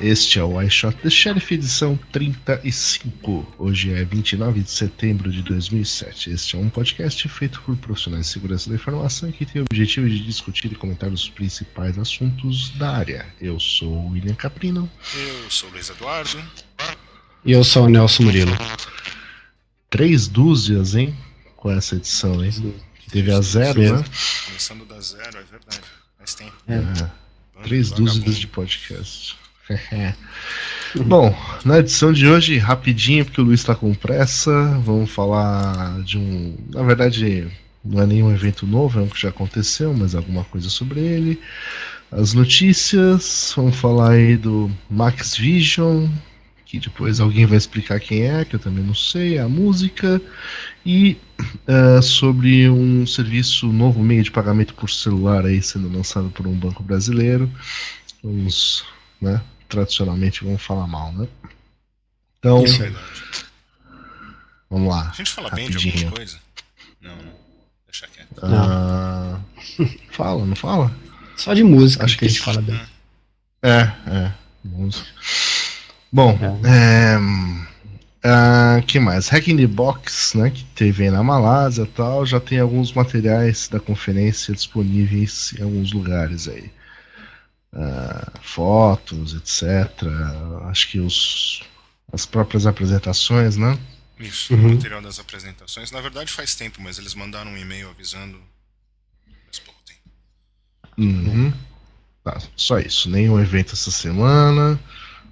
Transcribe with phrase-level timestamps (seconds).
[0.00, 3.54] este é o iShot The Sheriff edição 35.
[3.58, 6.30] Hoje é 29 de setembro de 2007.
[6.30, 10.08] Este é um podcast feito por profissionais de segurança da informação que tem o objetivo
[10.08, 13.26] de discutir e comentar os principais assuntos da área.
[13.40, 14.88] Eu sou o William Caprino.
[15.16, 16.44] Eu sou o Luiz Eduardo.
[17.44, 18.56] E eu sou o Nelson Murilo.
[19.90, 21.16] Três dúzias, hein?
[21.56, 22.52] Com essa edição, hein?
[23.00, 24.04] Que teve a zero, né?
[24.46, 25.80] Começando da zero, é verdade.
[26.18, 26.54] Faz tempo.
[26.68, 27.10] É.
[27.64, 29.36] Três dúzias de podcast.
[31.06, 34.50] Bom, na edição de hoje, rapidinho, porque o Luiz está com pressa,
[34.84, 36.56] vamos falar de um.
[36.70, 37.46] Na verdade,
[37.84, 41.40] não é nenhum evento novo, é um que já aconteceu, mas alguma coisa sobre ele.
[42.10, 46.08] As notícias, vamos falar aí do Max Vision,
[46.64, 50.20] que depois alguém vai explicar quem é, que eu também não sei, a música,
[50.84, 51.18] e
[51.68, 56.54] uh, sobre um serviço, novo meio de pagamento por celular aí sendo lançado por um
[56.54, 57.50] banco brasileiro.
[58.22, 58.86] Vamos,
[59.20, 61.28] né, tradicionalmente vamos falar mal, né?
[62.38, 63.22] Então, Isso é verdade.
[64.70, 65.10] vamos lá.
[65.10, 65.94] A gente fala bem de rapidinho.
[66.06, 66.38] alguma coisa?
[67.00, 67.32] Não, não.
[67.86, 68.28] Deixa quieto.
[68.42, 69.40] Ah,
[70.10, 70.94] fala, não fala?
[71.36, 72.80] Só de música Acho que a que gente fala bem.
[73.62, 74.32] É, é.
[74.64, 75.06] música.
[76.12, 77.18] Bom, é.
[78.24, 79.28] ah, que mais?
[79.28, 82.92] Hack in the Box, né, que teve aí na Malásia e tal, já tem alguns
[82.92, 86.70] materiais da conferência disponíveis em alguns lugares aí.
[87.80, 89.62] Ah, fotos, etc.
[90.68, 91.62] Acho que os,
[92.12, 93.78] as próprias apresentações, né?
[94.18, 94.66] Isso, Uhum.
[94.70, 95.92] o material das apresentações.
[95.92, 98.36] Na verdade faz tempo, mas eles mandaram um e-mail avisando
[99.46, 100.00] faz pouco tempo.
[100.98, 101.52] Uhum.
[102.24, 103.08] Tá, só isso.
[103.08, 104.78] Nenhum evento essa semana.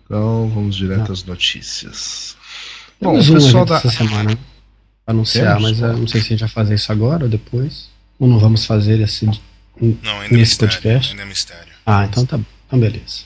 [0.04, 2.36] Então vamos direto às notícias.
[3.00, 3.76] Bom, Temos o um pessoal evento da.
[3.78, 4.38] essa semana
[5.04, 5.62] anunciar, Temos?
[5.62, 7.90] mas eu não sei se a gente vai fazer isso agora ou depois.
[8.20, 9.26] Ou não vamos fazer esse.
[9.26, 9.34] Não,
[9.80, 10.74] ainda é Nesse mistério.
[10.74, 11.10] podcast?
[11.10, 11.75] Ainda é mistério.
[11.86, 12.44] Ah, então tá bom.
[12.66, 13.22] Então beleza.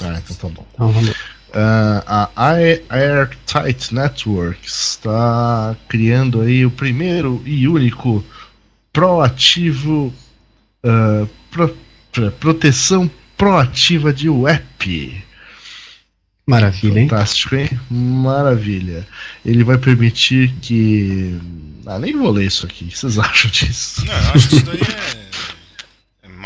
[0.00, 0.66] Ah, então tá bom.
[0.74, 1.14] Então vamos.
[1.52, 8.24] Ah, a Air- Airtight Networks está criando aí o primeiro e único
[8.92, 10.12] proativo
[10.84, 11.76] ah, pro-
[12.12, 15.24] pro- proteção proativa de web.
[16.46, 17.08] Maravilha, hein?
[17.08, 17.68] Fantástico, hein?
[17.90, 19.06] Maravilha.
[19.44, 21.38] Ele vai permitir que.
[21.86, 22.84] Ah, nem vou ler isso aqui.
[22.84, 24.04] O que vocês acham disso?
[24.06, 25.27] Não, eu acho que isso daí é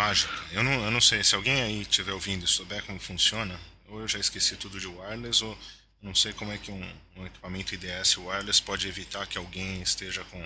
[0.02, 0.32] mágica.
[0.50, 3.58] Eu não, eu não sei, se alguém aí estiver ouvindo e souber como funciona,
[3.88, 5.56] ou eu já esqueci tudo de wireless, ou
[6.02, 10.24] não sei como é que um, um equipamento IDS wireless pode evitar que alguém esteja
[10.24, 10.44] com,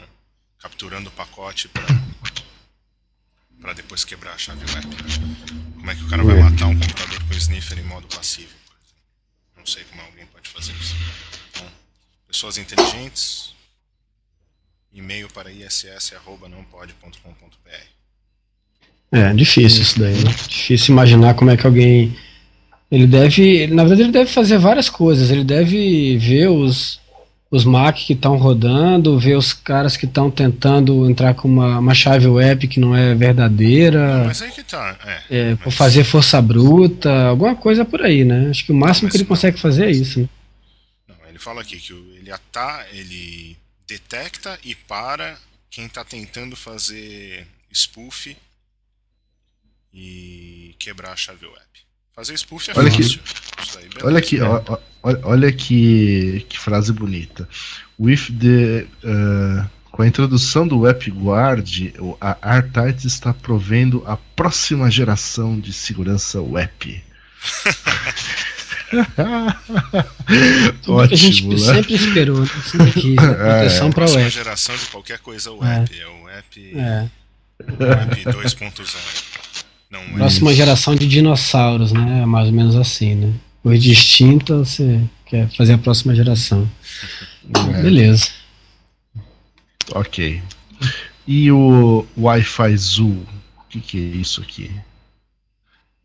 [0.58, 1.70] capturando o pacote
[3.60, 4.86] para depois quebrar a chave web.
[5.74, 8.54] Como é que o cara vai matar um computador com sniffer em modo passivo?
[9.56, 10.94] Não sei como alguém pode fazer isso.
[11.50, 11.66] Então,
[12.28, 13.54] pessoas inteligentes,
[14.92, 17.95] e-mail para iss.nãopode.com.br.
[19.16, 20.30] É, difícil isso daí, né?
[20.48, 22.14] Difícil imaginar como é que alguém.
[22.90, 23.66] Ele deve.
[23.68, 25.30] Na verdade, ele deve fazer várias coisas.
[25.30, 27.00] Ele deve ver os,
[27.50, 31.94] os Mac que estão rodando, ver os caras que estão tentando entrar com uma, uma
[31.94, 35.22] chave web que não é verdadeira, Mas aí que tá, é.
[35.30, 38.48] é, mas- fazer força bruta, alguma coisa por aí, né?
[38.50, 39.28] Acho que o máximo Mas que ele não.
[39.28, 40.28] consegue fazer é isso, né?
[41.08, 43.56] Não, ele fala aqui que ele ata, ele
[43.88, 45.36] detecta e para
[45.70, 48.36] quem está tentando fazer spoof
[49.98, 51.56] e quebrar a chave web.
[52.14, 53.02] Fazer spoof é Olha fácil.
[53.02, 54.06] Isso beleza.
[54.06, 57.48] Olha ó, ó, olha, olha que, que frase bonita.
[57.98, 58.86] With the.
[59.04, 65.72] uh, com a introdução do WebGuard, o- a Airtight está provendo a próxima geração de
[65.72, 66.72] segurança web.
[66.78, 67.02] Que
[69.18, 71.58] a gente Ótimo, né?
[71.74, 72.46] sempre esperou,
[72.92, 73.34] quis, né?
[73.34, 74.30] proteção a para próxima web.
[74.34, 75.98] geração de qualquer coisa web.
[75.98, 77.08] É, o web, É.
[77.80, 79.45] web 2.0.
[80.08, 80.18] Não é.
[80.18, 82.22] Próxima geração de dinossauros, né?
[82.22, 83.32] É mais ou menos assim, né?
[83.56, 86.68] Depois de extinta, você quer fazer a próxima geração.
[87.74, 87.82] É.
[87.82, 88.28] Beleza.
[89.92, 90.40] Ok.
[91.26, 93.26] E o Wi-Fi Zoo?
[93.58, 94.70] O que, que é isso aqui?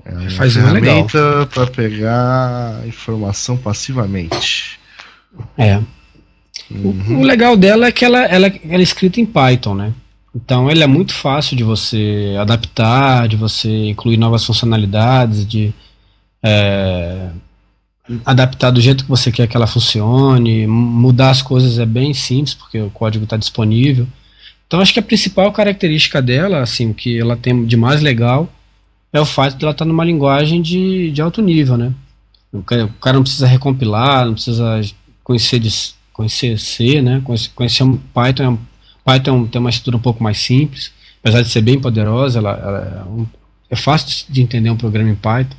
[0.03, 0.49] É uma é legal.
[0.49, 4.79] ferramenta para pegar informação passivamente.
[5.57, 5.79] É.
[6.69, 9.93] O, o legal dela é que ela, ela, ela é escrita em Python, né?
[10.33, 15.74] Então ele é muito fácil de você adaptar, de você incluir novas funcionalidades, de
[16.42, 17.30] é,
[18.25, 22.54] adaptar do jeito que você quer que ela funcione, mudar as coisas é bem simples,
[22.54, 24.07] porque o código está disponível.
[24.68, 28.50] Então acho que a principal característica dela, assim, o que ela tem de mais legal,
[29.12, 31.94] é o fato de ela estar numa linguagem de, de alto nível, né?
[32.54, 34.81] O cara, não precisa recompilar, não precisa
[35.24, 35.69] conhecer, de,
[36.12, 37.22] conhecer C, né?
[37.24, 38.57] Conhecer, conhecer um Python.
[39.03, 43.03] Python tem uma estrutura um pouco mais simples, apesar de ser bem poderosa, ela, ela
[43.06, 43.25] é, um,
[43.69, 45.56] é fácil de entender um programa em Python.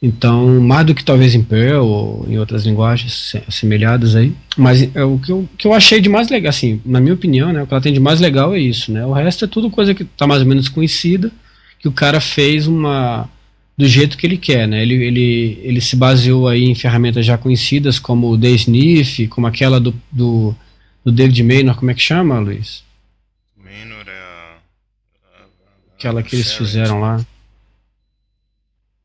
[0.00, 4.32] Então, mais do que talvez em Perl ou em outras linguagens assemelhadas aí.
[4.56, 7.52] Mas é, o que eu, que eu achei de mais legal, assim, na minha opinião,
[7.52, 9.04] né, o que ela tem de mais legal é isso, né?
[9.04, 11.32] O resto é tudo coisa que está mais ou menos conhecida,
[11.80, 13.28] que o cara fez uma
[13.76, 14.82] do jeito que ele quer, né?
[14.82, 19.80] Ele, ele, ele se baseou aí em ferramentas já conhecidas como o DSNIF, como aquela
[19.80, 20.54] do, do,
[21.04, 22.84] do David Maynor, como é que chama, Luiz?
[23.56, 24.56] Maynor é a,
[25.24, 27.24] a, a aquela que eles fizeram lá.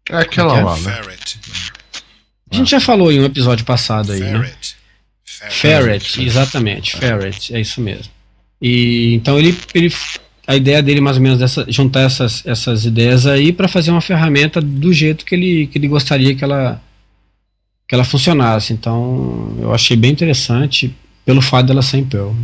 [0.10, 1.02] É aquela lá, né?
[2.52, 4.38] A gente já falou em um episódio passado aí, Ferret.
[4.38, 4.50] né?
[5.50, 8.12] Ferret, Ferret exatamente, Ferret, é isso mesmo.
[8.62, 9.94] E então ele, ele
[10.46, 14.02] a ideia dele mais ou menos dessa juntar essas, essas ideias aí para fazer uma
[14.02, 16.82] ferramenta do jeito que ele, que ele gostaria que ela
[17.88, 18.74] que ela funcionasse.
[18.74, 20.96] Então, eu achei bem interessante
[21.26, 22.36] pelo fato dela ser em Perl.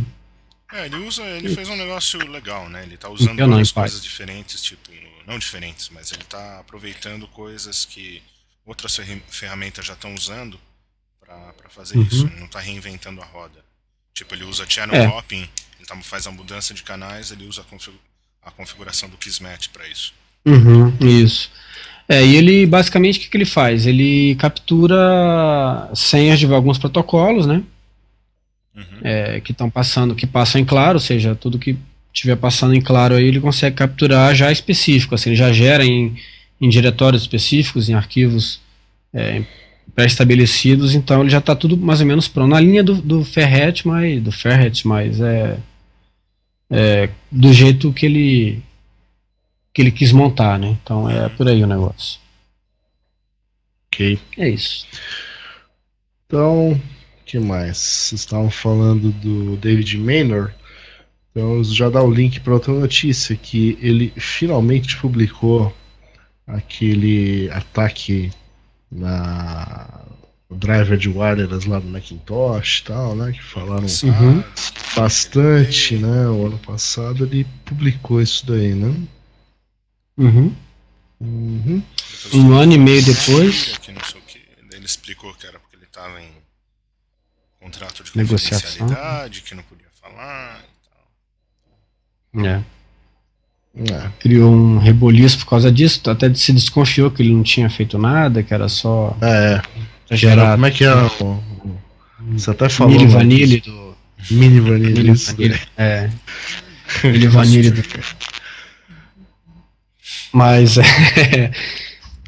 [0.72, 2.84] É, ele usa, ele fez um negócio legal, né?
[2.84, 4.90] Ele tá usando várias coisas diferentes, tipo
[5.30, 8.20] não diferentes, mas ele está aproveitando coisas que
[8.66, 8.98] outras
[9.28, 10.58] ferramentas já estão usando
[11.20, 12.02] para fazer uhum.
[12.02, 12.26] isso.
[12.26, 13.60] Ele não está reinventando a roda.
[14.12, 15.06] Tipo, ele usa channel é.
[15.06, 15.48] hopping,
[15.78, 17.94] ele tá, faz a mudança de canais, ele usa a, config
[18.42, 20.12] a configuração do Kismet para isso.
[20.44, 21.50] Uhum, isso.
[22.08, 23.86] É, e ele basicamente o que, que ele faz?
[23.86, 27.62] Ele captura senhas de alguns protocolos, né?
[28.74, 28.84] Uhum.
[29.02, 31.76] É, que estão passando, que passam em claro, ou seja, tudo que
[32.12, 36.16] estiver passando em claro aí, ele consegue capturar já específico, assim, ele já gera em,
[36.60, 38.60] em diretórios específicos, em arquivos
[39.12, 39.42] é,
[39.94, 42.50] pré-estabelecidos, então ele já está tudo mais ou menos pronto.
[42.50, 45.58] Na linha do, do Ferret, mas, do Ferret, mas é,
[46.70, 48.62] é, do jeito que ele
[49.72, 50.76] que ele quis montar, né?
[50.82, 52.18] Então é por aí o negócio.
[53.86, 54.18] Ok.
[54.36, 54.86] É isso.
[56.26, 56.80] Então,
[57.30, 57.78] que mais?
[57.78, 60.52] Vocês estavam falando do David Maynor.
[61.30, 65.72] Então já dá o link para outra notícia que ele finalmente publicou
[66.44, 68.32] aquele ataque
[68.90, 70.06] na
[70.50, 73.30] driver de wireless lá no Macintosh e tal, né?
[73.30, 74.42] Que falaram uhum.
[74.96, 76.26] bastante, né?
[76.26, 78.92] O ano passado ele publicou isso daí, né?
[80.18, 80.52] Uhum.
[81.20, 81.82] Uhum.
[82.34, 83.78] Um ano e meio depois.
[84.72, 86.49] Ele explicou que era porque ele estava em
[87.60, 88.88] contrato de Negociação.
[89.44, 90.64] que não podia falar.
[92.36, 92.60] É.
[93.76, 94.10] é.
[94.18, 98.42] Criou um reboliço por causa disso, até se desconfiou que ele não tinha feito nada,
[98.42, 99.16] que era só.
[99.20, 99.60] É.
[100.16, 100.52] Gerar...
[100.52, 100.94] Como é que é?
[100.94, 101.42] O...
[102.32, 102.92] Você até falou.
[102.92, 103.96] Mini Vanille do.
[104.30, 105.60] Mini Vanille.
[105.76, 106.10] É.
[107.04, 107.82] Mini Vanille do.
[110.32, 111.50] Mas é.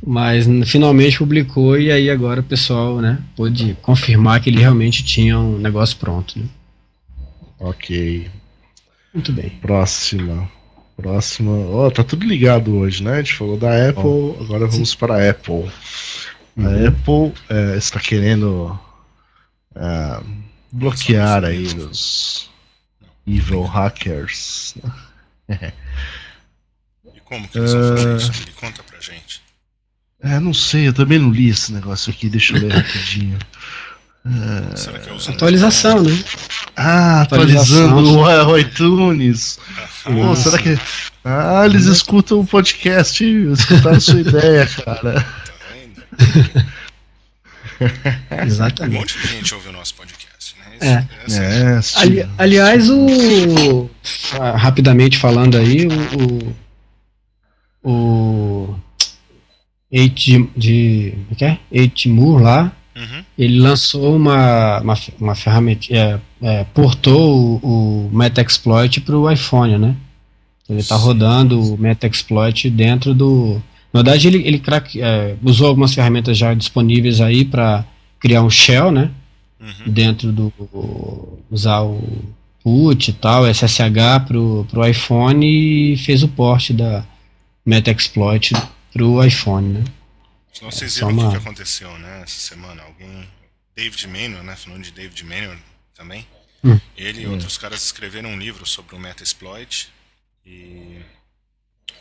[0.05, 5.39] Mas finalmente publicou e aí agora o pessoal, né, pôde confirmar que ele realmente tinha
[5.39, 6.39] um negócio pronto.
[6.39, 6.47] Né?
[7.61, 8.29] Ok.
[9.15, 9.51] Muito bem.
[9.61, 10.51] Próxima.
[10.97, 11.53] Próxima.
[11.53, 13.15] Ó, oh, tá tudo ligado hoje, né?
[13.15, 14.37] A gente falou da Apple, oh.
[14.41, 14.97] agora vamos Sim.
[14.97, 15.71] para a Apple.
[16.57, 16.67] Uhum.
[16.67, 18.79] A Apple é, está querendo
[19.75, 20.21] é,
[20.71, 22.51] bloquear aí os
[23.27, 24.75] evil hackers.
[25.49, 28.33] e como que eles vão fazer isso?
[28.47, 29.42] Me conta pra gente.
[30.23, 33.38] É, não sei, eu também não li esse negócio aqui, deixa eu ler rapidinho.
[34.25, 34.76] É...
[34.76, 36.25] Será que é Atualização, né?
[36.76, 39.59] Ah, atualizando o iTunes.
[40.05, 40.79] Pô, será que.
[41.25, 45.26] Ah, eles escutam o podcast, escutaram a sua ideia, cara.
[48.29, 48.97] Tá Exatamente.
[48.97, 50.79] Um monte de gente ouve o nosso podcast, né?
[50.81, 51.07] É.
[51.33, 53.91] é, Ali, aliás, o.
[54.41, 56.55] Ah, rapidamente falando aí, o.
[57.85, 58.76] O.
[59.93, 60.49] Eight de.
[60.57, 61.59] de o que é?
[61.71, 63.25] Eight Moore lá Uhum.
[63.39, 69.79] Ele lançou uma, uma, uma ferramenta, é, é, portou o, o Metaxploit para o iPhone,
[69.79, 69.97] né?
[70.69, 73.63] Ele está rodando o Metaxploit dentro do.
[73.93, 77.85] Na verdade, ele, ele crack, é, usou algumas ferramentas já disponíveis aí para
[78.21, 79.11] criar um shell, né?
[79.61, 79.93] Uhum.
[79.93, 80.53] Dentro do.
[81.51, 82.03] usar o
[82.63, 87.05] put e tal, SSH para o iPhone e fez o port da
[87.67, 88.53] Metaxploit
[88.93, 89.85] para o iPhone, né?
[90.61, 91.29] Não vocês viram uma...
[91.29, 92.83] o que aconteceu, né, essa semana.
[92.83, 93.29] Alguém.
[93.75, 94.55] David Maynor, né?
[94.55, 95.57] Falando de David Maynor
[95.95, 96.27] também.
[96.63, 96.79] Hum.
[96.97, 97.33] Ele e hum.
[97.33, 99.91] outros caras escreveram um livro sobre o Metasploit.
[100.45, 101.01] E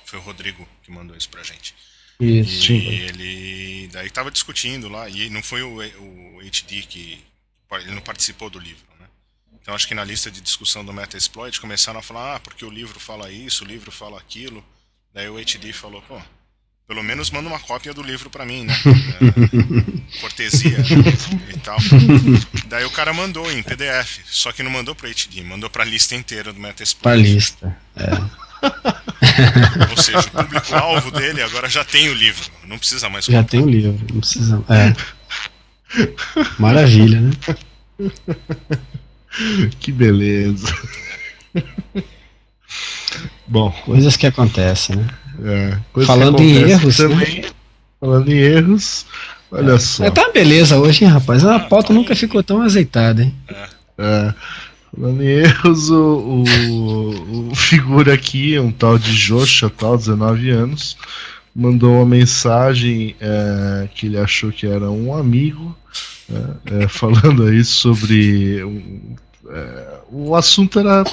[0.05, 1.73] foi o Rodrigo que mandou isso pra gente.
[2.19, 2.71] Isso.
[2.71, 7.23] E ele daí tava discutindo lá, e não foi o, o HD que.
[7.71, 9.07] Ele não participou do livro, né?
[9.61, 12.69] Então acho que na lista de discussão do Metasploit começaram a falar, ah, porque o
[12.69, 14.63] livro fala isso, o livro fala aquilo.
[15.13, 16.21] Daí o HD falou, pô,
[16.91, 18.73] pelo menos manda uma cópia do livro para mim, né?
[18.75, 20.77] É, cortesia
[21.49, 21.77] e tal.
[22.67, 26.15] Daí o cara mandou em PDF, só que não mandou pro HD, mandou pra lista
[26.15, 27.01] inteira do Metasploit.
[27.01, 28.11] Pra lista, é.
[29.89, 33.41] Ou seja, o público-alvo dele agora já tem o livro, não precisa mais comprar.
[33.41, 34.61] Já tem o livro, não precisa.
[34.67, 34.93] É.
[36.59, 37.31] Maravilha, né?
[39.79, 40.67] Que beleza.
[43.47, 43.71] Bom.
[43.85, 45.07] Coisas que acontecem, né?
[45.43, 46.99] É, Falando em erros.
[46.99, 47.07] Né?
[47.07, 47.49] Também, né?
[47.99, 49.05] Falando em erros,
[49.51, 49.79] olha é.
[49.79, 50.05] só.
[50.05, 51.43] É, tá uma beleza hoje, hein, rapaz?
[51.43, 53.35] A pauta nunca ficou tão azeitada, hein?
[53.97, 54.33] É.
[54.93, 60.97] Falando em erros, o, o, o figura aqui, um tal de Joshua, tal, 19 anos,
[61.55, 65.75] mandou uma mensagem é, que ele achou que era um amigo,
[66.29, 68.63] é, é falando aí sobre.
[68.63, 69.15] Um,
[69.49, 71.03] é, o assunto era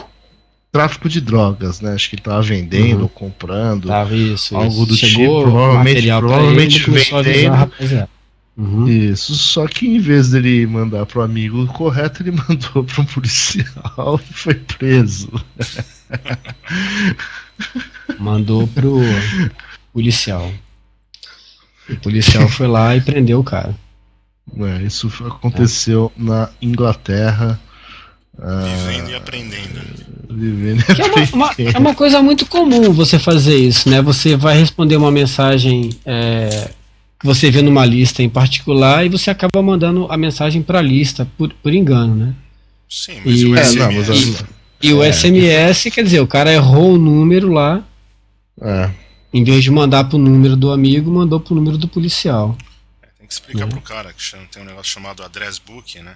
[0.71, 1.93] tráfico de drogas, né?
[1.93, 3.09] Acho que ele tava vendendo, uhum.
[3.09, 4.87] comprando, tava isso, algo isso.
[4.87, 8.09] do Chegou tipo, provavelmente, provavelmente vendendo.
[8.57, 8.89] Uhum.
[8.89, 14.21] Isso, só que em vez dele mandar pro amigo correto, ele mandou para um policial
[14.29, 15.31] e foi preso.
[18.19, 19.01] Mandou pro
[19.93, 20.51] policial.
[21.89, 23.75] O policial foi lá e prendeu o cara.
[24.57, 26.23] É, isso aconteceu é.
[26.23, 27.61] na Inglaterra.
[28.39, 29.81] Vivendo e aprendendo.
[30.31, 31.19] Vivendo e aprendendo.
[31.19, 34.01] É uma, uma, é uma, coisa muito comum você fazer isso, né?
[34.01, 36.71] Você vai responder uma mensagem é,
[37.19, 40.83] que você vê numa lista em particular e você acaba mandando a mensagem para a
[40.83, 42.35] lista por, por engano, né?
[42.89, 43.77] Sim, mas e, o SMS...
[43.77, 44.09] É, não, mas
[44.81, 47.83] e, e o SMS, quer dizer, o cara errou o número lá.
[48.61, 48.91] É.
[49.33, 52.57] Em vez de mandar pro número do amigo, mandou pro número do policial.
[53.03, 53.67] É, tem que explicar é.
[53.67, 56.15] pro cara que tem um negócio chamado address book, né?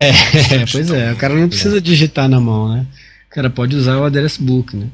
[0.00, 0.10] É,
[0.70, 2.86] pois é, o cara não precisa digitar na mão, né?
[3.30, 4.86] O cara pode usar o address book, né?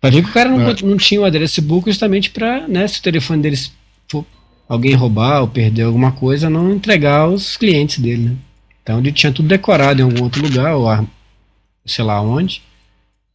[0.00, 0.74] Vai ver que o cara não, é.
[0.82, 3.72] não tinha o address book justamente para, né, se o telefone deles
[4.08, 4.26] for
[4.68, 8.36] alguém roubar ou perder alguma coisa, não entregar aos clientes dele, né?
[8.82, 11.06] Então ele tinha tudo decorado em algum outro lugar, ou
[11.86, 12.62] sei lá onde.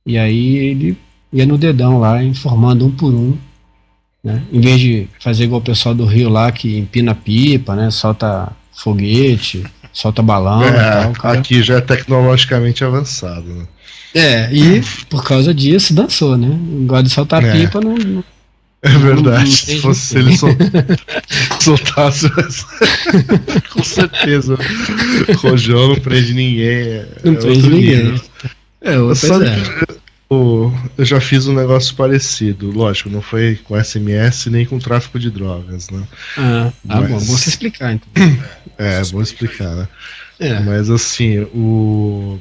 [0.05, 0.97] E aí ele
[1.31, 3.37] ia no dedão lá, informando um por um.
[4.23, 4.43] Né?
[4.51, 7.89] Em vez de fazer igual o pessoal do Rio lá, que empina pipa, né?
[7.91, 9.63] Solta foguete,
[9.97, 11.39] solta balão é, tal, cara...
[11.39, 13.65] Aqui já é tecnologicamente avançado, né?
[14.13, 16.47] É, e por causa disso dançou, né?
[16.81, 17.51] Igual de soltar é.
[17.51, 18.23] pipa não, não
[18.81, 19.51] é verdade.
[19.51, 20.55] Se, fosse, se ele sol...
[21.59, 22.29] soltasse.
[23.73, 24.55] Com certeza.
[25.37, 26.65] Rojão não prende ninguém.
[26.67, 28.03] É não prende ninguém.
[28.03, 28.21] Nível.
[28.79, 29.97] É, outra é.
[30.29, 32.69] Eu, eu já fiz um negócio parecido.
[32.69, 36.03] Lógico, não foi com SMS nem com tráfico de drogas, né?
[36.37, 37.09] Ah, ah Mas...
[37.09, 37.19] bom.
[37.19, 38.07] Vou você explicar então.
[38.77, 39.87] É, vou explicar, né?
[40.39, 40.59] É.
[40.59, 42.39] Mas assim, o.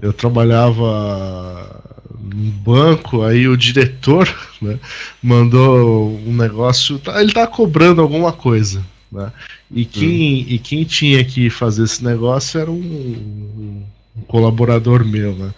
[0.00, 1.80] Eu trabalhava
[2.18, 4.28] num banco, aí o diretor
[4.60, 4.78] né,
[5.22, 8.84] mandou um negócio, tá, ele tá cobrando alguma coisa.
[9.10, 9.32] Né,
[9.70, 10.46] e, quem, hum.
[10.48, 13.84] e quem tinha que fazer esse negócio era um,
[14.16, 15.34] um colaborador meu.
[15.34, 15.54] Né,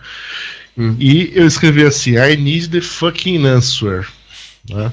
[0.77, 0.97] hum.
[0.99, 4.09] E eu escrevi assim: I need the fucking answer.
[4.69, 4.93] Né,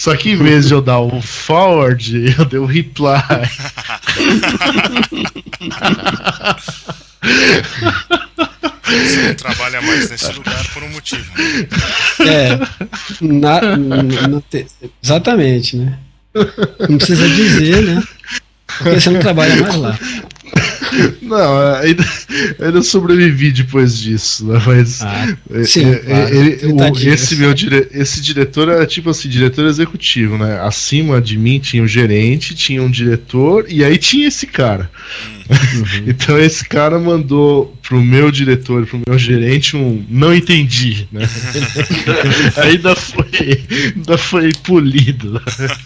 [0.00, 3.20] Só que em vez de eu dar o forward, eu dei o reply.
[8.82, 11.30] Você não trabalha mais nesse lugar por um motivo.
[11.36, 11.68] Né?
[12.26, 12.58] É.
[13.20, 14.66] Na, na, te,
[15.02, 15.98] exatamente, né?
[16.88, 18.02] Não precisa dizer, né?
[18.78, 19.98] Porque você não trabalha mais lá.
[21.22, 22.04] Não, ainda,
[22.58, 24.60] ainda sobrevivi depois disso, né?
[24.66, 26.34] Mas ah, sim, é, claro.
[26.34, 30.60] ele, o, esse meu dire, esse diretor era tipo assim, diretor executivo, né?
[30.60, 34.90] Acima de mim tinha o um gerente, tinha um diretor e aí tinha esse cara.
[35.28, 35.39] Hum.
[35.50, 36.04] Uhum.
[36.06, 41.28] então esse cara mandou pro meu diretor, pro meu gerente um não entendi, né?
[42.56, 43.64] ainda foi,
[43.96, 45.32] ainda foi polido.
[45.32, 45.40] Né?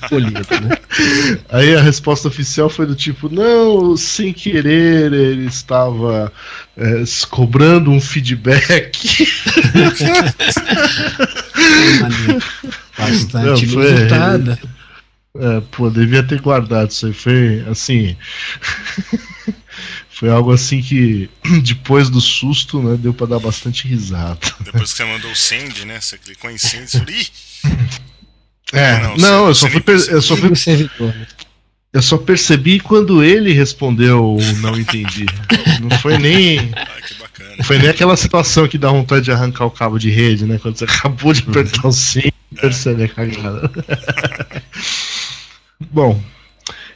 [0.09, 0.79] Polido, né?
[1.49, 6.31] Aí a resposta oficial foi do tipo, não, sem querer ele estava
[6.77, 9.27] é, cobrando um feedback.
[12.99, 13.95] Bastante não, foi,
[15.37, 17.13] é, pô, devia ter guardado isso aí.
[17.13, 18.17] Foi assim.
[20.15, 21.29] Foi algo assim que,
[21.65, 24.39] depois do susto, né, deu pra dar bastante risada.
[24.61, 26.01] Depois que você mandou o send, né?
[26.01, 27.07] Você clicou em send e falou,
[28.73, 30.53] É, não, não eu, só fui eu só fui.
[31.93, 35.27] Eu só percebi quando ele respondeu não entendi.
[35.81, 36.73] não foi nem.
[36.75, 37.55] Ah, que bacana.
[37.57, 40.59] Não foi nem aquela situação que dá vontade de arrancar o cabo de rede, né?
[40.61, 43.71] Quando você acabou de apertar o sim, percebe a cagada.
[45.91, 46.21] Bom,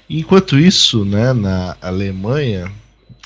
[0.09, 2.73] enquanto isso, né, na Alemanha,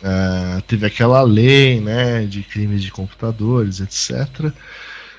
[0.02, 4.52] uh, teve aquela lei né, de crimes de computadores, etc.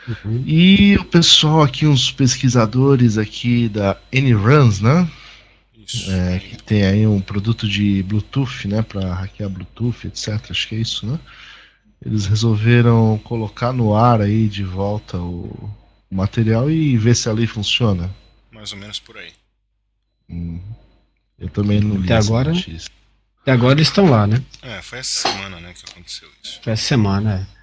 [0.08, 0.44] Uhum.
[0.46, 5.10] E o pessoal aqui, uns pesquisadores aqui da NRuns, né?
[6.10, 8.82] É, que tem aí um produto de Bluetooth, né?
[8.82, 10.40] Para hackear Bluetooth, etc.
[10.50, 11.20] Acho que é isso, né?
[12.06, 15.70] Eles resolveram colocar no ar aí de volta o,
[16.12, 18.14] o material e ver se a lei funciona.
[18.52, 19.32] Mais ou menos por aí.
[20.30, 20.60] Hum.
[21.40, 22.92] Eu também não li Até agora, notícia.
[23.44, 24.42] Até agora eles estão lá, né?
[24.62, 26.60] É, foi essa semana né, que aconteceu isso.
[26.64, 27.54] Foi essa semana, é.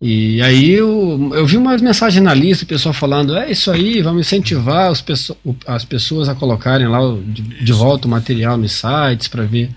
[0.00, 4.00] E aí eu, eu vi umas mensagens na lista, o pessoal falando, é isso aí,
[4.00, 8.70] vamos incentivar as, pessoas, as pessoas a colocarem lá de, de volta o material nos
[8.70, 9.70] sites para ver,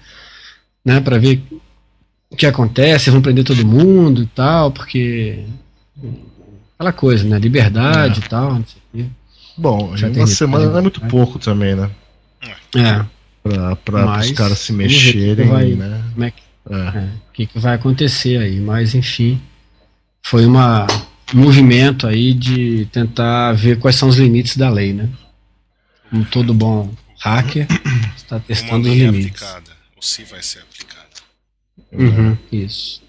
[0.85, 1.41] né, para ver
[2.29, 5.43] o que acontece, vão prender todo mundo e tal, porque
[6.75, 8.25] aquela coisa, né, liberdade é.
[8.25, 9.09] e tal, não sei
[9.57, 11.89] Bom, Já uma semana não é muito pouco também, né?
[12.75, 13.05] É.
[13.43, 16.03] Pra, pra os caras se mexerem, vai, né?
[16.13, 16.75] Como é que, é.
[16.75, 19.41] É, o que, que vai acontecer aí, mas enfim
[20.23, 20.85] foi uma,
[21.33, 25.09] um movimento aí de tentar ver quais são os limites da lei, né?
[26.09, 27.67] Como todo bom hacker
[28.15, 29.41] está testando os limites.
[29.41, 31.07] Aplicada, ou se vai ser aplicada.
[31.91, 33.01] Uhum, isso.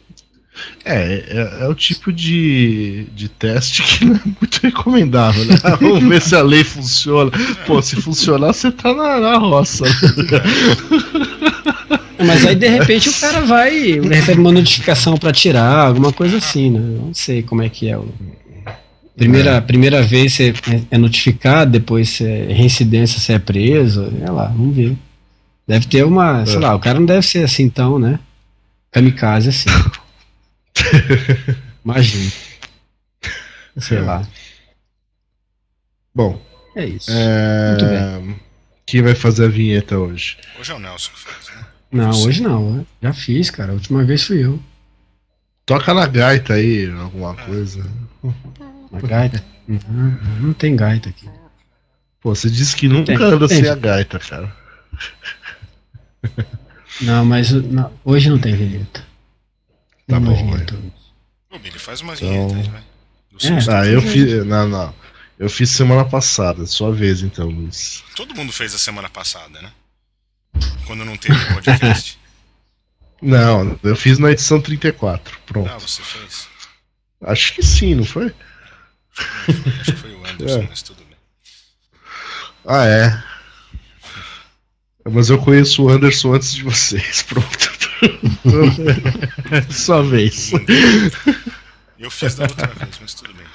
[0.85, 5.57] É, é, é, o tipo de, de teste que não é muito recomendável, né?
[5.81, 7.31] Vamos ver se a lei funciona.
[7.67, 9.85] Pô, se funcionar, você tá na, na roça.
[12.25, 16.71] Mas aí de repente o cara vai, recebe uma notificação para tirar, alguma coisa assim,
[16.71, 16.81] né?
[16.81, 17.99] Não sei como é que é.
[19.17, 19.61] Primeira, é.
[19.61, 20.55] primeira vez você
[20.91, 24.97] é notificado, depois você é reincidência, você é preso, sei lá, vamos ver.
[25.67, 26.61] Deve ter uma, sei é.
[26.61, 28.19] lá, o cara não deve ser assim tão, né?
[28.91, 29.69] Kamikaze assim.
[31.85, 32.33] Imagina.
[33.79, 34.27] Sei lá.
[36.15, 36.41] Bom.
[36.77, 37.11] É isso.
[37.11, 37.71] É...
[37.71, 38.41] Muito bem.
[38.87, 40.37] Quem vai fazer a vinheta hoje?
[40.59, 41.53] Hoje é o Nelson que faz.
[41.91, 42.73] Não, hoje não.
[42.73, 42.87] Né?
[43.03, 43.73] Já fiz, cara.
[43.73, 44.59] A última vez fui eu.
[45.67, 47.85] Toca na gaita aí, alguma coisa.
[48.91, 49.45] Na gaita?
[49.69, 51.29] Não, não tem gaita aqui.
[52.21, 53.63] Pô, você disse que nunca tem, anda tem.
[53.63, 54.55] sem a gaita, cara.
[57.01, 59.05] Não, mas não, hoje não tem vinheta.
[60.07, 60.79] Tá bom, vinheta.
[61.51, 62.29] Ô, Billy, faz uma então...
[62.29, 62.83] vinheta aí, vai.
[63.41, 64.45] É, ah, eu fiz.
[64.47, 64.95] Não, não.
[65.39, 68.05] Eu fiz semana passada, sua vez então, Luiz.
[68.15, 69.73] Todo mundo fez a semana passada, né?
[70.87, 72.19] Quando não teve podcast.
[73.21, 75.39] não, eu fiz na edição 34.
[75.47, 75.71] Pronto.
[75.71, 76.47] Ah, você fez?
[77.23, 78.33] Acho que sim, não foi?
[79.49, 80.67] Acho que foi o Anderson, é.
[80.69, 81.17] mas tudo bem.
[82.67, 83.23] Ah, é.
[85.11, 87.82] Mas eu conheço o Anderson antes de vocês, pronto.
[89.71, 90.51] Sua vez.
[91.99, 93.47] Eu fiz da outra vez, mas tudo bem.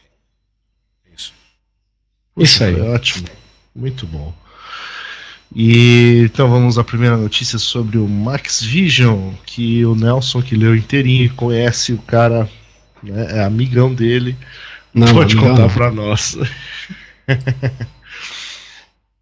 [1.17, 1.33] Isso.
[2.37, 2.81] Isso aí.
[2.81, 3.29] Ótimo.
[3.75, 4.33] Muito bom.
[5.55, 10.75] E então vamos à primeira notícia sobre o Max Vision, que o Nelson que leu
[10.75, 12.51] inteirinho conhece o cara,
[13.13, 14.37] né, é amigão dele.
[14.95, 16.39] Não, pode contar para nós.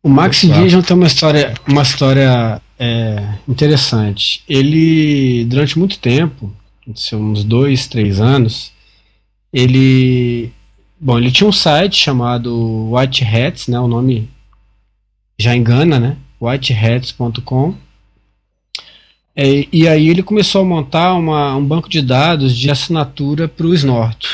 [0.05, 4.43] O Max Vision tem uma história, uma história é, interessante.
[4.47, 6.53] Ele, durante muito tempo,
[6.87, 8.71] uns dois, três anos,
[9.51, 10.53] ele,
[11.01, 13.81] bom, ele tinha um site chamado White Hats, né?
[13.81, 14.29] O nome
[15.39, 16.19] já engana, né?
[16.39, 17.75] Whitehats.com.
[19.37, 23.67] É, e aí ele começou a montar uma, um banco de dados de assinatura para
[23.67, 24.29] o Snort.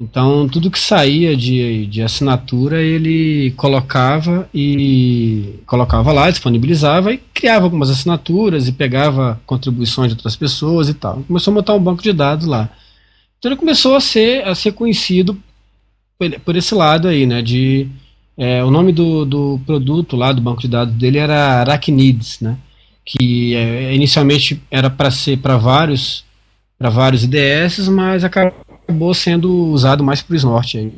[0.00, 7.64] Então, tudo que saía de, de assinatura, ele colocava e colocava lá, disponibilizava e criava
[7.64, 11.22] algumas assinaturas e pegava contribuições de outras pessoas e tal.
[11.28, 12.68] Começou a montar um banco de dados lá.
[13.38, 15.40] Então, ele começou a ser, a ser conhecido
[16.44, 17.40] por, esse lado aí, né?
[17.42, 17.88] De,
[18.36, 22.56] é, o nome do, do produto lá do banco de dados dele era Arachnids, né?
[23.04, 26.24] Que é, inicialmente era para ser para vários
[26.78, 30.76] para vários IDS, mas acabou sendo usado mais para o Snort.
[30.76, 30.92] Aí.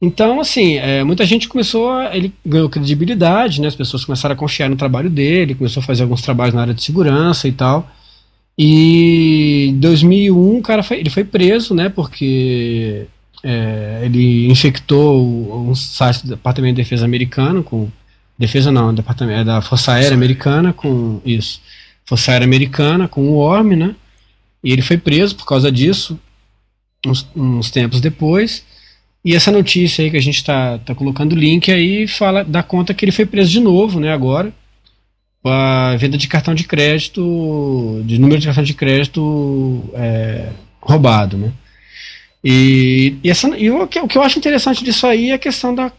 [0.00, 4.38] Então, assim, é, muita gente começou, a, ele ganhou credibilidade, né, as pessoas começaram a
[4.38, 7.88] confiar no trabalho dele, começou a fazer alguns trabalhos na área de segurança e tal.
[8.58, 13.06] E em 2001, o cara foi, ele foi preso, né, porque
[13.42, 17.88] é, ele infectou um site do Departamento de Defesa americano com
[18.38, 21.60] defesa não, departamento é da Força Aérea Americana com isso,
[22.04, 23.94] Força Aérea Americana com o worm, né?
[24.62, 26.18] E ele foi preso por causa disso
[27.06, 28.64] uns, uns tempos depois.
[29.24, 32.62] E essa notícia aí que a gente está tá colocando o link aí fala dá
[32.62, 34.52] conta que ele foi preso de novo, né, agora,
[35.42, 41.38] com a venda de cartão de crédito, de número de cartão de crédito é, roubado,
[41.38, 41.52] né.
[42.42, 45.38] E, e, essa, e o, que, o que eu acho interessante disso aí é a
[45.38, 45.90] questão da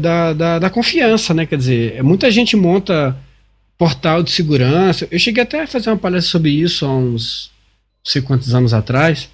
[0.00, 1.46] da, da, da, confiança, né?
[1.46, 3.16] Quer dizer, muita gente monta
[3.76, 5.06] portal de segurança.
[5.10, 7.50] Eu cheguei até a fazer uma palestra sobre isso há uns
[8.04, 9.28] não sei quantos anos atrás,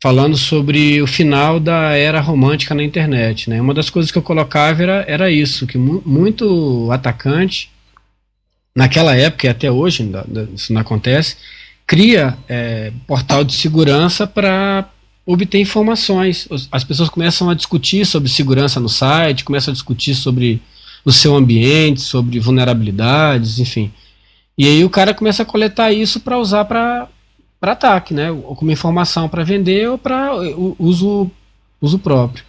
[0.00, 3.50] falando sobre o final da era romântica na internet.
[3.50, 3.60] Né?
[3.60, 7.70] Uma das coisas que eu colocava era, era isso, que mu muito atacante,
[8.74, 10.08] naquela época e até hoje,
[10.54, 11.36] isso não acontece,
[11.84, 14.88] cria é, portal de segurança para
[15.32, 16.48] obter informações.
[16.72, 20.62] As pessoas começam a discutir sobre segurança no site, começam a discutir sobre
[21.04, 23.92] o seu ambiente, sobre vulnerabilidades, enfim.
[24.56, 27.08] E aí o cara começa a coletar isso para usar para
[27.60, 28.30] ataque, né?
[28.30, 30.32] Ou como informação para vender ou para
[30.78, 31.30] uso,
[31.78, 32.42] uso próprio.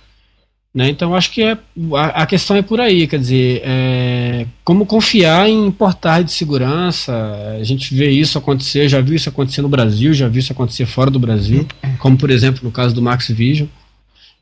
[0.74, 0.90] Né?
[0.90, 1.58] Então acho que é,
[1.96, 7.12] a, a, questão é por aí, quer dizer, é, como confiar em portais de segurança,
[7.60, 10.86] a gente vê isso acontecer, já viu isso acontecer no Brasil, já viu isso acontecer
[10.86, 13.68] fora do Brasil, como por exemplo no caso do Max Vision.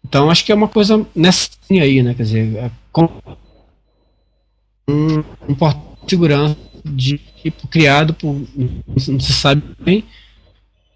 [0.05, 2.13] Então acho que é uma coisa nessa linha aí, né?
[2.13, 2.71] Quer dizer, é,
[4.89, 10.03] um, um portal de segurança de, tipo, criado por não se sabe bem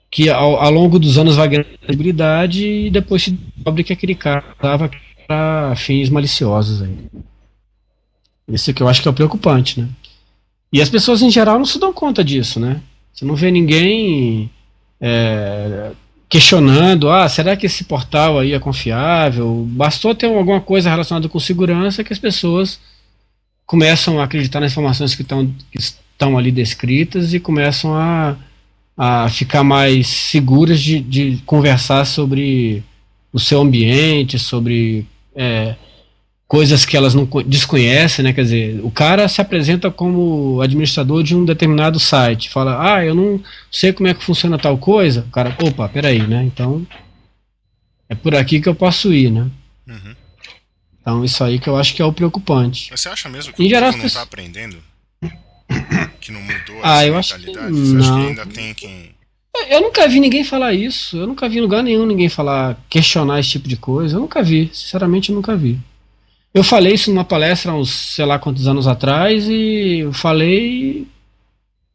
[0.10, 4.14] que ao, ao longo dos anos vai ganhando credibilidade e depois se descobre que aquele
[4.14, 4.92] cara estava
[5.32, 6.98] para fins maliciosos aí.
[8.50, 9.88] Isso que eu acho que é o preocupante, né?
[10.74, 12.82] E as pessoas em geral não se dão conta disso, né?
[13.14, 14.52] Você não vê ninguém
[15.00, 15.92] é,
[16.28, 19.66] questionando, ah, será que esse portal aí é confiável?
[19.70, 22.80] Bastou ter alguma coisa relacionada com segurança que as pessoas
[23.66, 28.36] começam a acreditar nas informações que, tão, que estão ali descritas e começam a,
[28.98, 32.84] a ficar mais seguras de, de conversar sobre
[33.34, 35.76] o seu ambiente, sobre é,
[36.52, 38.34] coisas que elas não desconhecem, né?
[38.34, 43.16] Quer dizer, o cara se apresenta como administrador de um determinado site, fala, ah, eu
[43.16, 43.42] não
[43.72, 45.22] sei como é que funciona tal coisa.
[45.22, 46.44] O cara, opa, peraí, né?
[46.44, 46.86] Então
[48.10, 49.50] é por aqui que eu posso ir, né?
[49.88, 50.16] Uhum.
[51.00, 52.90] Então isso aí que eu acho que é o preocupante.
[52.92, 54.78] Mas você acha mesmo que em o geral, não está aprendendo?
[56.20, 58.00] Que não mudou ah, eu acho que não.
[58.00, 59.11] Acha que ainda tem quem...
[59.70, 61.18] Eu nunca vi ninguém falar isso.
[61.18, 64.16] Eu nunca vi em lugar nenhum ninguém falar, questionar esse tipo de coisa.
[64.16, 64.70] Eu nunca vi.
[64.74, 65.80] Sinceramente, eu nunca vi.
[66.54, 71.08] Eu falei isso numa palestra uns, sei lá quantos anos atrás e eu falei.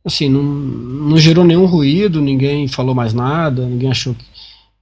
[0.05, 4.25] Assim, não, não gerou nenhum ruído, ninguém falou mais nada, ninguém achou que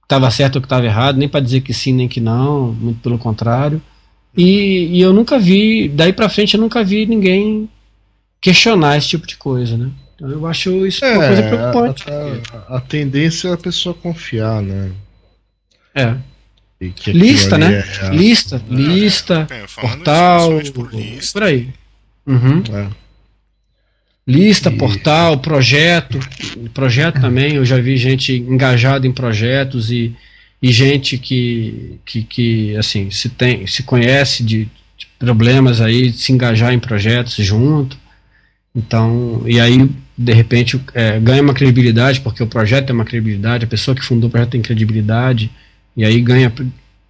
[0.03, 2.99] estava certo ou que estava errado, nem para dizer que sim nem que não, muito
[3.01, 3.81] pelo contrário.
[4.37, 7.67] E, e eu nunca vi, daí para frente eu nunca vi ninguém
[8.39, 9.89] questionar esse tipo de coisa, né?
[10.15, 12.03] Então eu acho isso é, uma coisa preocupante.
[12.09, 14.91] A, a, a, tendência é a pessoa confiar, né?
[15.93, 16.15] É.
[17.07, 17.83] Lista, né?
[18.01, 19.47] É lista, é, lista,
[19.79, 21.39] portal, por, lista.
[21.39, 21.69] por, aí.
[22.25, 22.63] Uhum.
[22.73, 22.87] É.
[24.27, 24.77] Lista, e...
[24.77, 26.19] portal, projeto.
[26.73, 30.15] Projeto também, eu já vi gente engajada em projetos e
[30.65, 34.65] e gente que, que, que assim, se, tem, se conhece de,
[34.97, 37.95] de problemas aí, de se engajar em projetos junto.
[38.73, 43.65] Então, e aí, de repente, é, ganha uma credibilidade, porque o projeto tem uma credibilidade,
[43.65, 45.51] a pessoa que fundou o projeto tem credibilidade,
[45.95, 46.51] e aí ganha,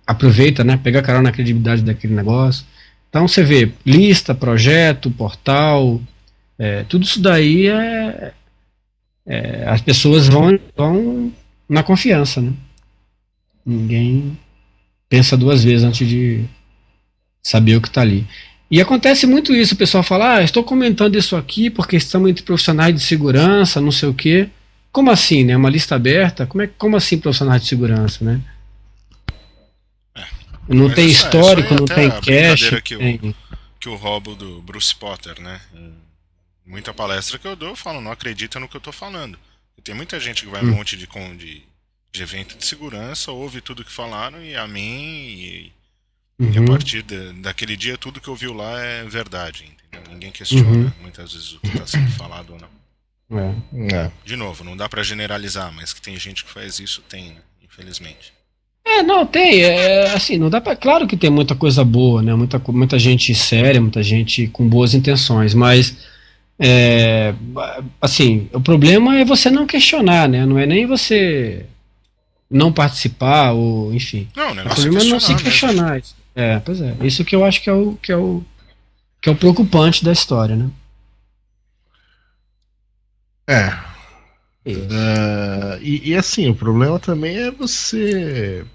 [0.06, 2.66] aproveita, né, pega a na credibilidade daquele negócio.
[3.10, 6.02] Então, você vê lista, projeto, portal,
[6.58, 8.34] é, tudo isso daí é,
[9.26, 11.32] é, as pessoas vão, vão
[11.68, 12.54] na confiança, né?
[13.66, 14.38] Ninguém
[15.10, 16.46] pensa duas vezes antes de
[17.42, 18.26] saber o que está ali.
[18.70, 22.44] E acontece muito isso, o pessoal fala, ah, estou comentando isso aqui porque estamos entre
[22.44, 24.50] profissionais de segurança, não sei o quê.
[24.92, 25.56] Como assim, né?
[25.56, 26.48] Uma lista aberta?
[26.48, 28.42] Como, é, como assim profissionais de segurança, né?
[30.16, 30.26] É,
[30.68, 32.82] não tem essa, histórico, não tem cache.
[32.82, 33.16] Que, tem...
[33.16, 33.36] O,
[33.80, 35.62] que o roubo do Bruce Potter, né?
[36.66, 39.38] Muita palestra que eu dou, eu falo, não acredita no que eu estou falando.
[39.84, 40.70] Tem muita gente que vai hum.
[40.70, 41.64] um monte de, de
[42.16, 45.04] de evento de segurança, ouve tudo que falaram e a mim
[45.38, 45.74] e,
[46.40, 46.52] uhum.
[46.52, 46.68] e a uhum.
[46.68, 50.12] partir de, daquele dia tudo que ouviu lá é verdade, entendeu?
[50.12, 50.92] Ninguém questiona uhum.
[51.02, 52.76] muitas vezes o que está sendo falado ou não.
[53.32, 53.96] É.
[53.96, 54.12] É.
[54.24, 57.42] De novo, não dá para generalizar, mas que tem gente que faz isso, tem, né?
[57.64, 58.34] infelizmente.
[58.86, 62.36] É, não, tem, é, assim, não dá para claro que tem muita coisa boa, né,
[62.36, 65.98] muita, muita gente séria, muita gente com boas intenções, mas,
[66.60, 67.34] é,
[68.00, 71.66] assim, o problema é você não questionar, né, não é nem você
[72.50, 74.28] não participar, ou enfim.
[74.36, 76.00] Não, o problema é não se questionar.
[76.00, 76.16] Isso.
[76.36, 76.96] É, pois é.
[77.02, 78.44] Isso que eu acho que é o que é o
[79.22, 80.70] que é o preocupante da história, né?
[83.48, 83.70] É.
[84.68, 88.66] Uh, e, e, assim, o problema também é você.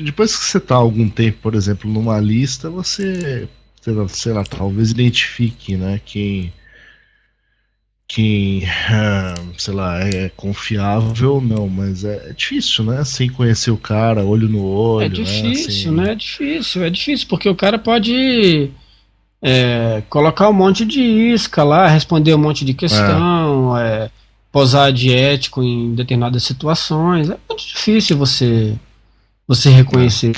[0.00, 3.48] Depois que você está algum tempo, por exemplo, numa lista, você,
[3.80, 6.52] sei lá, sei lá talvez identifique, né, quem
[8.06, 13.02] quem, é, sei lá, é confiável, não, mas é, é, difícil, né?
[13.04, 15.06] Sem conhecer o cara, olho no olho.
[15.06, 16.02] É difícil, né?
[16.02, 16.06] Assim...
[16.08, 16.12] né?
[16.12, 18.70] É difícil, é difícil, porque o cara pode
[19.42, 24.04] é, colocar um monte de isca lá, responder um monte de questão, é.
[24.04, 24.10] é
[24.52, 27.30] posar de ético em determinadas situações.
[27.30, 28.76] É muito difícil você,
[29.48, 30.32] você reconhecer.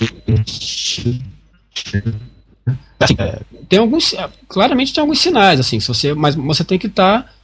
[2.99, 4.15] Assim, é, tem alguns,
[4.49, 7.36] claramente tem alguns sinais, assim, se você, mas você tem que estar tá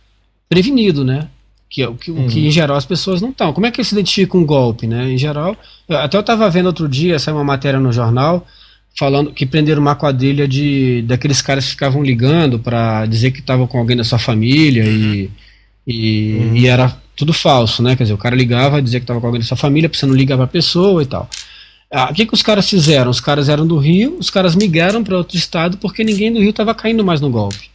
[0.53, 1.29] prevenido, né?
[1.71, 2.29] Que, que, uhum.
[2.29, 3.55] que em geral as pessoas não estão.
[3.55, 5.11] Como é que se identifica um golpe, né?
[5.11, 5.57] Em geral,
[5.89, 8.47] até eu estava vendo outro dia, saiu uma matéria no jornal
[8.95, 13.67] falando que prenderam uma quadrilha de daqueles caras que ficavam ligando para dizer que estavam
[13.67, 15.31] com alguém da sua família e,
[15.87, 16.57] e, uhum.
[16.57, 17.97] e, era tudo falso, né?
[17.97, 20.15] Quer dizer, o cara ligava, dizia que estava com alguém da sua família, você não
[20.15, 21.27] ligar para a pessoa e tal.
[21.91, 23.11] Ah, o que, que os caras fizeram?
[23.11, 26.51] Os caras eram do Rio, os caras migraram para outro estado porque ninguém do Rio
[26.51, 27.71] estava caindo mais no golpe.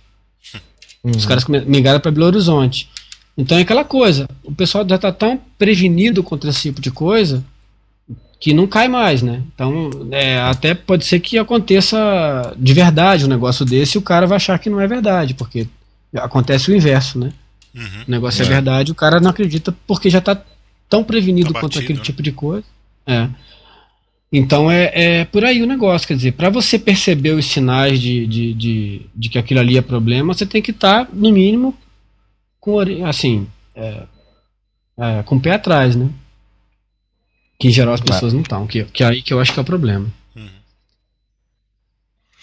[1.08, 1.18] Uhum.
[1.18, 2.90] Os caras migraram para Belo Horizonte.
[3.38, 7.44] Então é aquela coisa, o pessoal já está tão prevenido contra esse tipo de coisa
[8.40, 9.42] que não cai mais, né?
[9.54, 14.28] Então, é, até pode ser que aconteça de verdade um negócio desse e o cara
[14.28, 15.68] vai achar que não é verdade, porque
[16.16, 17.32] acontece o inverso, né?
[17.76, 18.04] Uhum.
[18.08, 18.46] O negócio é.
[18.46, 18.50] é.
[18.50, 20.40] verdade, o cara não acredita porque já está
[20.90, 22.06] tão prevenido tá contra aquele né?
[22.06, 22.66] tipo de coisa.
[23.06, 23.28] É.
[24.32, 28.28] Então é, é por aí o negócio, quer dizer, para você perceber os sinais de,
[28.28, 31.78] de, de, de, que aquilo ali é problema, você tem que estar, tá, no mínimo,
[32.60, 34.04] com assim, é,
[34.98, 36.10] é, com o pé atrás, né?
[37.58, 39.60] Que em geral as pessoas não estão, que, que é aí que eu acho que
[39.60, 40.12] é o problema.
[40.36, 40.50] Uhum.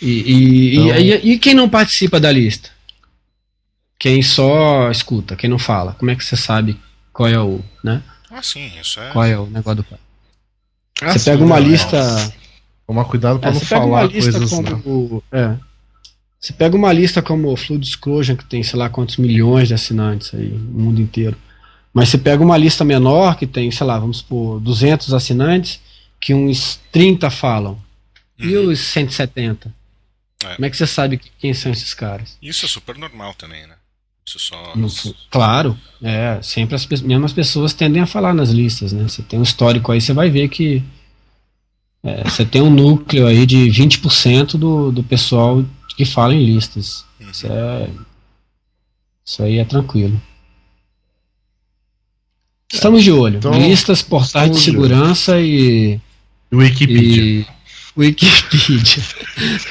[0.01, 0.99] E, e, então...
[0.99, 2.71] e, e, quem não participa da lista?
[3.99, 6.81] Quem só escuta, quem não fala, como é que você sabe
[7.13, 8.03] qual é o, né?
[8.31, 9.11] Ah, sim, isso é.
[9.11, 10.04] Qual é o negócio do ah,
[11.01, 12.33] você pega uma lista.
[12.87, 14.51] Tomar cuidado para é, não falar coisas.
[14.51, 15.57] Como, é,
[16.39, 19.75] você pega uma lista como o Fluid Disclosure, que tem sei lá quantos milhões de
[19.75, 21.37] assinantes aí no mundo inteiro.
[21.93, 25.81] Mas você pega uma lista menor, que tem, sei lá, vamos supor, 200 assinantes,
[26.21, 27.81] que uns 30 falam.
[28.39, 28.47] Uhum.
[28.47, 29.73] E os 170?
[30.45, 30.55] É.
[30.57, 32.37] Como é que você sabe quem são esses caras?
[32.43, 33.77] Isso é super normal também, né?
[34.27, 34.75] Isso só.
[34.75, 34.89] No,
[35.31, 36.39] claro, é.
[36.43, 39.03] Sempre as mesmas pessoas tendem a falar nas listas, né?
[39.03, 40.83] Você tem um histórico aí, você vai ver que.
[42.03, 45.65] É, você tem um núcleo aí de 20% do, do pessoal
[45.97, 47.05] que fala em listas.
[47.21, 47.31] Uhum.
[47.31, 47.91] Isso, é,
[49.25, 50.21] isso aí é tranquilo.
[52.73, 53.39] Estamos de olho.
[53.39, 56.01] Então, Listas, portais de segurança e.
[56.53, 57.23] Wikipedia.
[57.23, 57.47] E,
[57.97, 59.05] Wikipedia.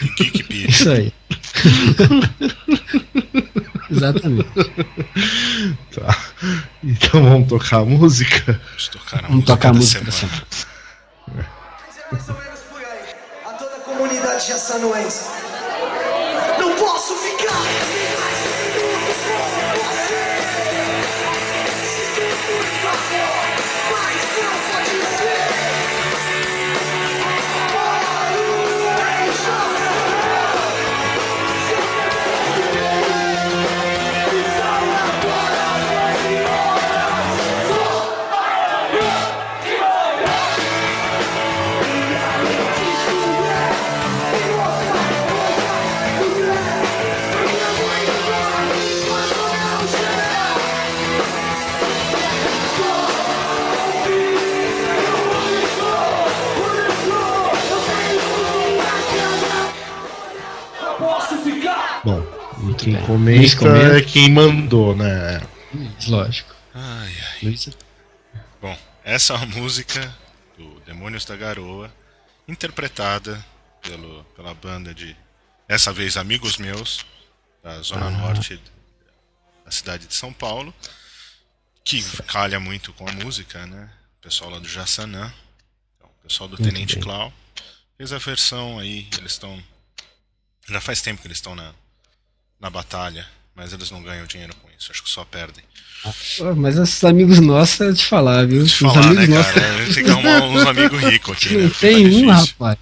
[0.04, 0.70] Wikipedia.
[0.70, 1.12] Isso aí.
[3.96, 4.50] Exatamente.
[5.94, 6.18] Tá.
[6.84, 8.60] Então vamos tocar a música?
[8.74, 9.54] Vamos tocar a vamos música.
[9.54, 10.44] Tocar a música semana.
[13.46, 15.26] A toda a comunidade jaçanoense.
[16.60, 18.03] Não posso ficar!
[62.84, 65.42] Quem comenta é quem mandou, né?
[66.06, 66.54] Lógico.
[66.74, 67.56] Ai, ai.
[68.62, 70.14] Bom, essa é uma música
[70.58, 71.90] do Demônios da Garoa,
[72.46, 73.44] interpretada
[73.82, 75.16] pelo, pela banda de,
[75.66, 77.06] dessa vez, Amigos Meus,
[77.64, 78.12] da Zona ah.
[78.12, 78.60] Norte
[79.64, 80.74] da cidade de São Paulo,
[81.86, 83.90] que calha muito com a música, né?
[84.20, 85.34] O pessoal lá do Jassanã,
[85.96, 87.32] então, o pessoal do Tenente Clau,
[87.98, 89.64] fez a versão aí, eles estão.
[90.68, 91.74] Já faz tempo que eles estão na,
[92.64, 95.62] na batalha, mas eles não ganham dinheiro com isso, acho que só perdem.
[96.06, 98.66] Ah, mas esses amigos nossos, é te falar, viu?
[98.66, 99.52] Te falar, amigos né, nossos...
[99.52, 99.76] cara?
[99.76, 101.72] A gente tem que arrumar uns amigos ricos aqui, né?
[101.80, 102.78] Tem tá um, rapaz.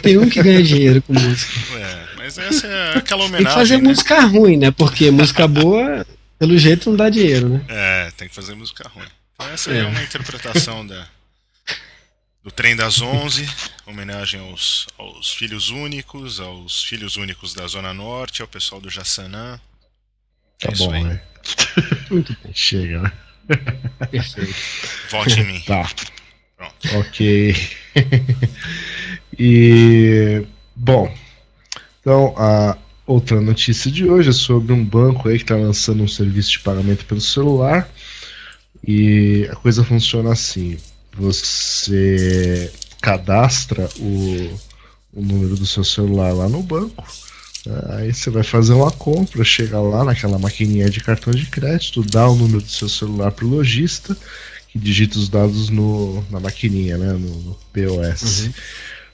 [0.00, 1.52] tem um que ganha dinheiro com música.
[1.76, 3.44] É, mas essa é aquela homenagem.
[3.44, 3.88] Tem que fazer né?
[3.88, 4.70] música ruim, né?
[4.70, 6.06] Porque música boa,
[6.38, 7.64] pelo jeito, não dá dinheiro, né?
[7.68, 9.08] É, tem que fazer música ruim.
[9.34, 11.04] Então essa é, é uma interpretação da,
[12.46, 13.44] do Trem das Onze,
[13.84, 19.58] homenagem aos, aos filhos únicos, aos filhos únicos da Zona Norte, ao pessoal do Jassanã.
[20.60, 21.20] Tá é bom, né?
[22.08, 22.54] Muito bem.
[22.54, 23.12] Chega, né?
[24.12, 24.54] Perfeito.
[25.10, 25.60] Vote em mim.
[25.66, 25.90] Tá.
[26.56, 26.98] Pronto.
[27.00, 27.56] Ok.
[29.36, 30.46] e.
[30.76, 31.12] Bom.
[32.00, 36.08] Então, a, outra notícia de hoje é sobre um banco aí que está lançando um
[36.08, 37.90] serviço de pagamento pelo celular.
[38.86, 40.78] E a coisa funciona assim:
[41.18, 44.60] você cadastra o,
[45.12, 47.04] o número do seu celular lá no banco.
[47.64, 47.80] Né?
[47.90, 52.28] Aí você vai fazer uma compra, chega lá naquela maquininha de cartão de crédito, dá
[52.28, 54.16] o número do seu celular para o lojista,
[54.68, 58.46] que digita os dados no, na maquininha, né, no, no POS.
[58.46, 58.52] Uhum.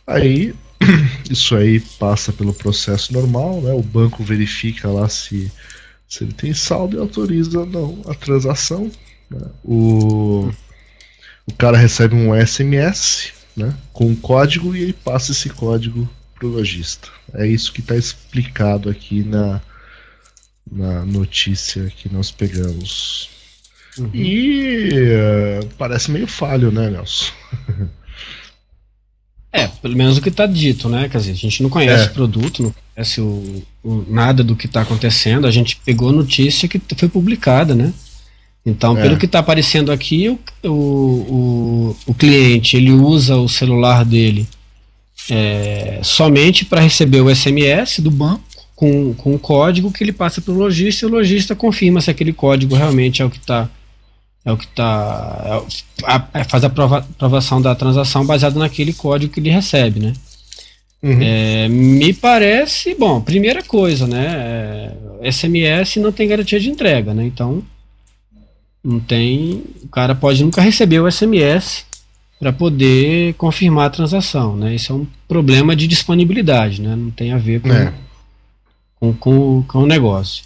[0.06, 0.54] Aí
[1.30, 3.72] isso aí passa pelo processo normal, né?
[3.72, 5.50] O banco verifica lá se,
[6.08, 8.90] se ele tem saldo e autoriza ou não a transação.
[9.30, 9.40] Né?
[9.64, 10.50] O,
[11.46, 16.46] o cara recebe um SMS né, com um código e ele passa esse código para
[16.46, 17.08] o lojista.
[17.34, 19.60] É isso que está explicado aqui na,
[20.70, 23.30] na notícia que nós pegamos.
[23.98, 24.10] Uhum.
[24.14, 27.32] E uh, parece meio falho, né, Nelson?
[29.54, 31.10] É, pelo menos o que está dito, né?
[31.10, 32.06] Quer dizer, a gente não conhece é.
[32.06, 35.46] o produto, não conhece o, o nada do que está acontecendo.
[35.46, 37.92] A gente pegou a notícia que foi publicada, né?
[38.64, 39.02] Então, é.
[39.02, 44.46] pelo que está aparecendo aqui, o, o, o, cliente ele usa o celular dele
[45.28, 48.42] é, somente para receber o SMS do banco
[48.76, 52.10] com, com o código que ele passa para o lojista e o lojista confirma se
[52.10, 53.68] aquele código realmente é o que está
[54.44, 55.62] é o que está.
[56.04, 60.12] É, é, faz a prova, aprovação da transação baseada naquele código que ele recebe, né?
[61.02, 61.18] Uhum.
[61.20, 64.92] É, me parece, bom, primeira coisa, né?
[65.30, 67.24] SMS é, não tem garantia de entrega, né?
[67.24, 67.62] Então,
[68.84, 69.62] não tem.
[69.82, 71.84] O cara pode nunca receber o SMS
[72.38, 74.74] para poder confirmar a transação, né?
[74.74, 76.96] Isso é um problema de disponibilidade, né?
[76.96, 77.92] Não tem a ver com, é.
[78.98, 80.42] com, com, com o negócio.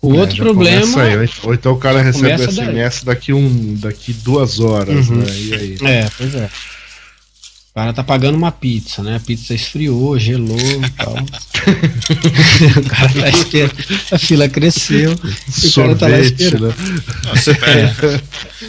[0.00, 1.02] O é, outro problema.
[1.02, 3.14] Aí, ou então o cara recebe o SMS daí.
[3.14, 5.16] daqui, um, daqui duas horas, uhum.
[5.16, 5.26] né?
[5.30, 5.78] E aí?
[5.82, 6.50] É, pois é.
[7.70, 9.16] O cara tá pagando uma pizza, né?
[9.16, 11.14] A pizza esfriou, gelou e tal.
[12.76, 13.74] o cara tá esperando.
[14.10, 15.16] A fila cresceu.
[15.48, 16.76] Sorvete, o cara tá lá esperando.
[16.76, 17.02] Né?
[17.24, 18.22] Não, você, pede, é.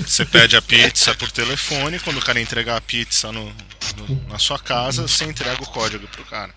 [0.06, 4.38] você pede a pizza por telefone, quando o cara entregar a pizza no, no, na
[4.38, 6.52] sua casa, você entrega o código pro cara.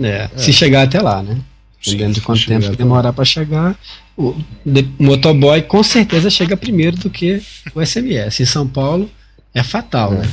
[0.00, 0.38] É, é.
[0.38, 1.38] se chegar até lá, né?
[1.84, 3.76] Dependendo de quanto tempo demorar para chegar,
[4.16, 7.42] o, de, motoboy com certeza chega primeiro do que
[7.74, 8.40] o SMS.
[8.40, 9.10] Em São Paulo
[9.54, 10.30] é fatal, né?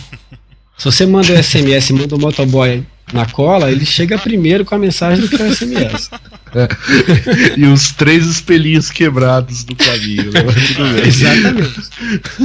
[0.77, 4.75] Se você manda o SMS e manda o motoboy na cola, ele chega primeiro com
[4.75, 6.09] a mensagem do que o SMS.
[6.53, 6.67] É.
[7.57, 10.31] E os três espelhinhos quebrados do caminho.
[10.31, 10.41] Né?
[11.05, 11.81] Exatamente.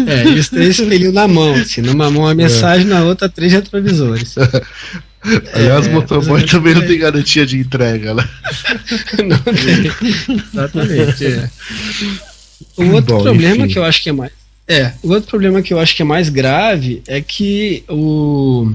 [0.06, 1.54] É, e os três espelhinhos na mão.
[1.54, 2.90] Assim, numa mão a mensagem, é.
[2.90, 4.34] na outra três retrovisores.
[5.54, 8.28] Aliás, é, o motoboy também não tem garantia de entrega, né?
[9.24, 10.36] não tem.
[10.52, 11.26] Exatamente.
[11.26, 11.50] É.
[12.76, 13.72] O outro Bom, problema enfim.
[13.72, 14.41] que eu acho que é mais.
[14.72, 18.72] É, o outro problema que eu acho que é mais grave é que o,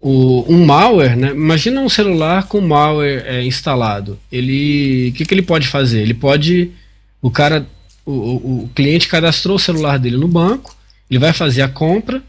[0.00, 1.30] o um malware, né?
[1.30, 4.18] Imagina um celular com malware é, instalado.
[4.30, 6.02] Ele, o que, que ele pode fazer?
[6.02, 6.70] Ele pode,
[7.20, 7.66] o cara,
[8.06, 10.76] o, o, o cliente cadastrou o celular dele no banco,
[11.10, 12.22] ele vai fazer a compra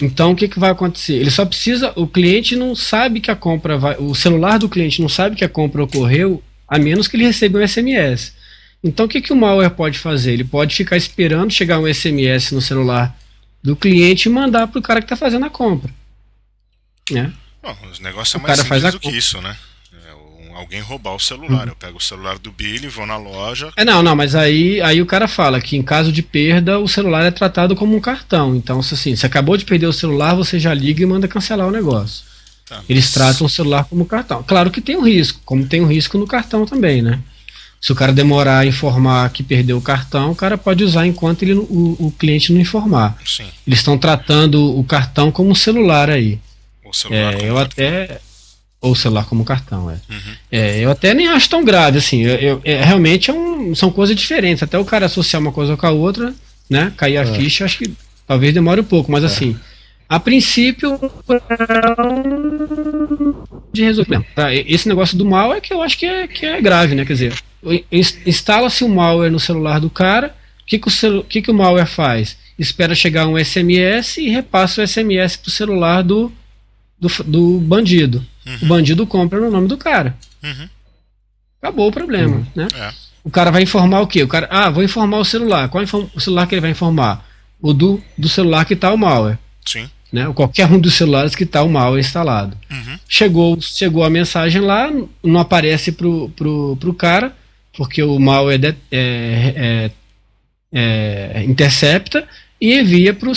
[0.00, 1.14] então o que, que vai acontecer?
[1.14, 5.02] Ele só precisa, o cliente não sabe que a compra vai, o celular do cliente
[5.02, 8.32] não sabe que a compra ocorreu, a menos que ele receba um SMS.
[8.82, 10.32] Então o que, que o malware pode fazer?
[10.32, 13.16] Ele pode ficar esperando chegar um SMS no celular
[13.62, 15.92] do cliente e mandar para o cara que está fazendo a compra.
[17.10, 17.32] Né?
[17.62, 19.56] Bom, o negócio é o mais simples do que isso, né?
[20.58, 21.64] alguém roubar o celular.
[21.64, 21.68] Uhum.
[21.68, 23.70] Eu pego o celular do Billy, vou na loja.
[23.76, 26.88] É, não, não, mas aí, aí o cara fala que em caso de perda, o
[26.88, 28.54] celular é tratado como um cartão.
[28.56, 31.68] Então, se assim, você acabou de perder o celular, você já liga e manda cancelar
[31.68, 32.24] o negócio.
[32.66, 33.14] Tá, Eles mas...
[33.14, 34.42] tratam o celular como cartão.
[34.42, 37.20] Claro que tem um risco, como tem um risco no cartão também, né?
[37.80, 41.42] Se o cara demorar a informar que perdeu o cartão, o cara pode usar enquanto
[41.42, 43.16] ele, o, o cliente não informar.
[43.24, 43.46] Sim.
[43.66, 46.40] Eles estão tratando o cartão como celular aí.
[46.84, 47.62] O celular é, eu cartão.
[47.62, 48.20] até
[48.80, 49.94] ou celular como cartão, é.
[50.08, 50.34] Uhum.
[50.52, 50.78] é.
[50.80, 52.22] Eu até nem acho tão grave, assim.
[52.22, 54.62] Eu, eu é, realmente é um, são coisas diferentes.
[54.62, 56.34] Até o cara associar uma coisa com a outra,
[56.70, 56.92] né?
[56.96, 57.34] Cair a é.
[57.34, 57.92] ficha, acho que
[58.26, 59.26] talvez demore um pouco, mas é.
[59.26, 59.56] assim.
[60.08, 60.98] A princípio,
[63.78, 64.24] de resolver.
[64.34, 67.04] Tá, esse negócio do mal é que eu acho que é, que é grave, né?
[67.04, 67.34] Quer dizer,
[68.26, 71.86] instala-se um malware no celular do cara, o que, que, o, que, que o malware
[71.86, 72.36] faz?
[72.58, 76.32] Espera chegar um SMS e repassa o SMS pro celular do,
[76.98, 78.24] do, do bandido.
[78.46, 78.58] Uhum.
[78.62, 80.16] O bandido compra no nome do cara.
[80.42, 80.68] Uhum.
[81.62, 82.46] Acabou o problema, uhum.
[82.54, 82.68] né?
[82.74, 82.92] É.
[83.24, 84.22] O cara vai informar o quê?
[84.22, 85.68] O cara, ah, vou informar o celular.
[85.68, 87.26] Qual o celular que ele vai informar?
[87.60, 89.38] O do, do celular que está o malware.
[89.64, 89.90] Sim.
[90.12, 90.30] Né?
[90.34, 92.56] Qualquer um dos celulares que está o malware instalado.
[92.70, 92.98] Uhum.
[93.08, 94.90] Chegou, chegou a mensagem lá,
[95.22, 97.34] não aparece pro, pro, pro cara,
[97.76, 99.90] porque o malware é, é,
[100.72, 102.26] é, é intercepta
[102.60, 103.32] e envia para o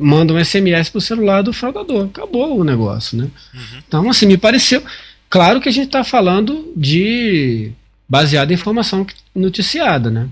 [0.00, 2.06] manda um SMS para o celular do fraudador.
[2.06, 3.28] Acabou o negócio, né?
[3.52, 3.82] Uhum.
[3.86, 4.82] Então, assim, me pareceu.
[5.28, 7.72] claro que a gente está falando de
[8.08, 10.28] baseado em informação noticiada, né?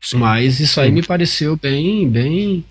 [0.00, 0.16] Sim.
[0.16, 2.64] Mas isso aí me pareceu bem, bem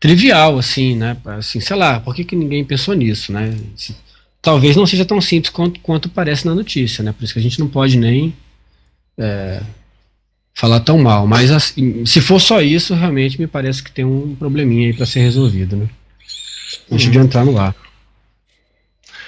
[0.00, 1.16] trivial, assim, né?
[1.24, 3.54] Assim, sei lá, por que, que ninguém pensou nisso, né?
[4.40, 7.12] Talvez não seja tão simples quanto, quanto parece na notícia, né?
[7.12, 8.34] Por isso que a gente não pode nem
[9.18, 9.60] é,
[10.54, 11.26] falar tão mal.
[11.26, 15.06] Mas assim, se for só isso, realmente me parece que tem um probleminha aí para
[15.06, 15.88] ser resolvido, né?
[16.90, 17.10] Antes hum.
[17.10, 17.74] de entrar no ar.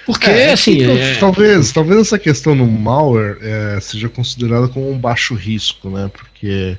[0.07, 0.83] Porque, é, assim.
[0.83, 1.15] É...
[1.17, 6.11] Talvez, talvez essa questão do malware é, seja considerada como um baixo risco, né?
[6.13, 6.77] Porque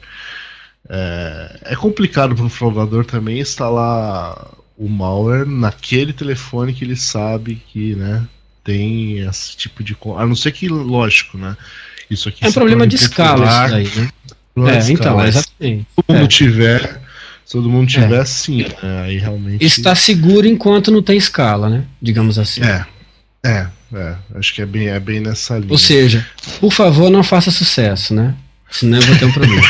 [0.90, 7.62] é, é complicado para o fraudador também instalar o malware naquele telefone que ele sabe
[7.72, 8.28] que né,
[8.64, 9.96] tem esse tipo de.
[10.18, 11.56] A não ser que, lógico, né?
[12.10, 14.10] Isso aqui é um problema de escala isso daí, né?
[14.58, 15.88] É, então, exatamente.
[15.88, 16.28] Se todo mundo é.
[16.28, 17.02] tiver,
[17.46, 18.26] se todo mundo tiver, é.
[18.26, 18.64] sim.
[18.84, 19.02] Né?
[19.04, 19.64] Aí realmente.
[19.64, 21.86] Está seguro enquanto não tem escala, né?
[22.02, 22.62] Digamos assim.
[22.62, 22.86] É.
[23.44, 24.16] É, é.
[24.36, 25.72] Acho que é bem, é bem nessa linha.
[25.72, 26.26] Ou seja,
[26.60, 28.36] por favor, não faça sucesso, né?
[28.72, 29.62] Senão eu vou ter um problema.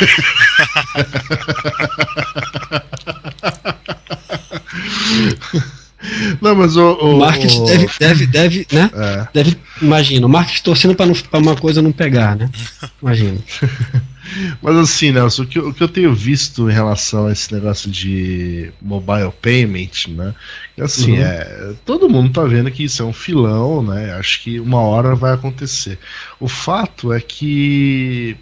[6.41, 6.93] Não, mas o.
[6.93, 7.65] O, marketing o...
[7.65, 8.89] Deve, deve, deve, né?
[8.93, 9.27] É.
[9.33, 12.49] Deve, imagina, o marketing torcendo para uma coisa não pegar, né?
[13.01, 13.37] Imagina.
[14.61, 17.89] mas assim, Nelson, o que, o que eu tenho visto em relação a esse negócio
[17.89, 20.33] de mobile payment, né?
[20.79, 21.23] Assim, uhum.
[21.23, 24.13] é, todo mundo tá vendo que isso é um filão, né?
[24.13, 25.99] Acho que uma hora vai acontecer.
[26.39, 28.35] O fato é que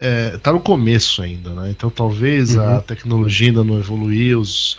[0.00, 1.70] é, tá no começo ainda, né?
[1.70, 2.76] Então talvez uhum.
[2.76, 4.78] a tecnologia ainda não evoluiu, os,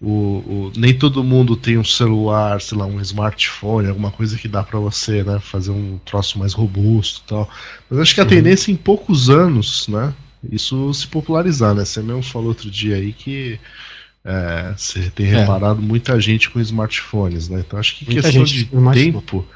[0.00, 4.48] o, o, nem todo mundo tem um celular, sei lá, um smartphone, alguma coisa que
[4.48, 7.48] dá para você, né, fazer um troço mais robusto, tal.
[7.88, 8.28] Mas acho que a uhum.
[8.28, 10.12] tendência é em poucos anos, né,
[10.50, 11.84] isso se popularizar, né?
[11.84, 13.58] Você mesmo falou outro dia aí que
[14.24, 15.40] é, você tem é.
[15.40, 17.62] reparado muita gente com smartphones, né?
[17.66, 19.46] Então acho que muita questão de tempo,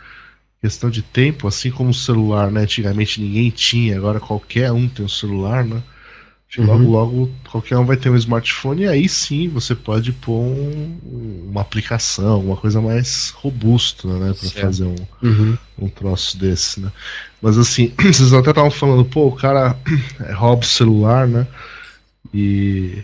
[0.60, 2.62] questão de tempo, assim como o celular, né?
[2.62, 5.82] Antigamente ninguém tinha, agora qualquer um tem um celular, né?
[6.58, 6.66] Uhum.
[6.66, 11.46] Logo, logo, qualquer um vai ter um smartphone e aí sim você pode pôr um,
[11.48, 14.34] uma aplicação, uma coisa mais robusta, né?
[14.38, 14.60] Pra certo.
[14.60, 15.58] fazer um, uhum.
[15.78, 16.90] um troço desse, né?
[17.40, 19.78] Mas assim, vocês até estavam falando, pô, o cara
[20.34, 21.46] rouba o celular, né?
[22.34, 22.98] E,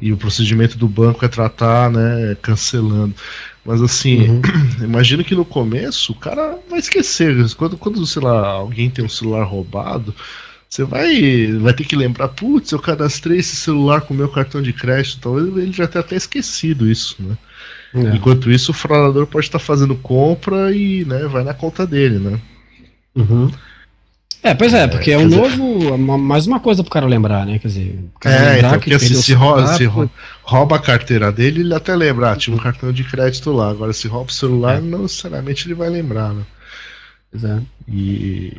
[0.00, 2.34] e o procedimento do banco é tratar, né?
[2.40, 3.14] Cancelando.
[3.64, 4.42] Mas assim, uhum.
[4.82, 7.36] imagino que no começo o cara vai esquecer.
[7.54, 10.14] Quando, quando, sei lá, alguém tem um celular roubado
[10.72, 14.72] você vai, vai ter que lembrar, putz, eu cadastrei esse celular com meu cartão de
[14.72, 17.36] crédito, talvez ele já tenha até esquecido isso, né?
[17.94, 18.16] É.
[18.16, 22.40] Enquanto isso, o fraudador pode estar fazendo compra e né, vai na conta dele, né?
[23.14, 23.50] Uhum.
[24.42, 25.56] É, pois é, porque é, é um dizer...
[25.56, 25.96] novo.
[26.18, 27.60] Mais uma coisa pro cara lembrar, né?
[27.60, 29.88] Quer dizer, é, então, porque assim, se, rouba, se
[30.42, 33.70] rouba a carteira dele, ele até lembra, ah, tinha um cartão de crédito lá.
[33.70, 34.80] Agora, se rouba o celular, é.
[34.80, 36.42] não necessariamente ele vai lembrar, né?
[37.30, 37.60] Pois é.
[37.88, 38.52] E.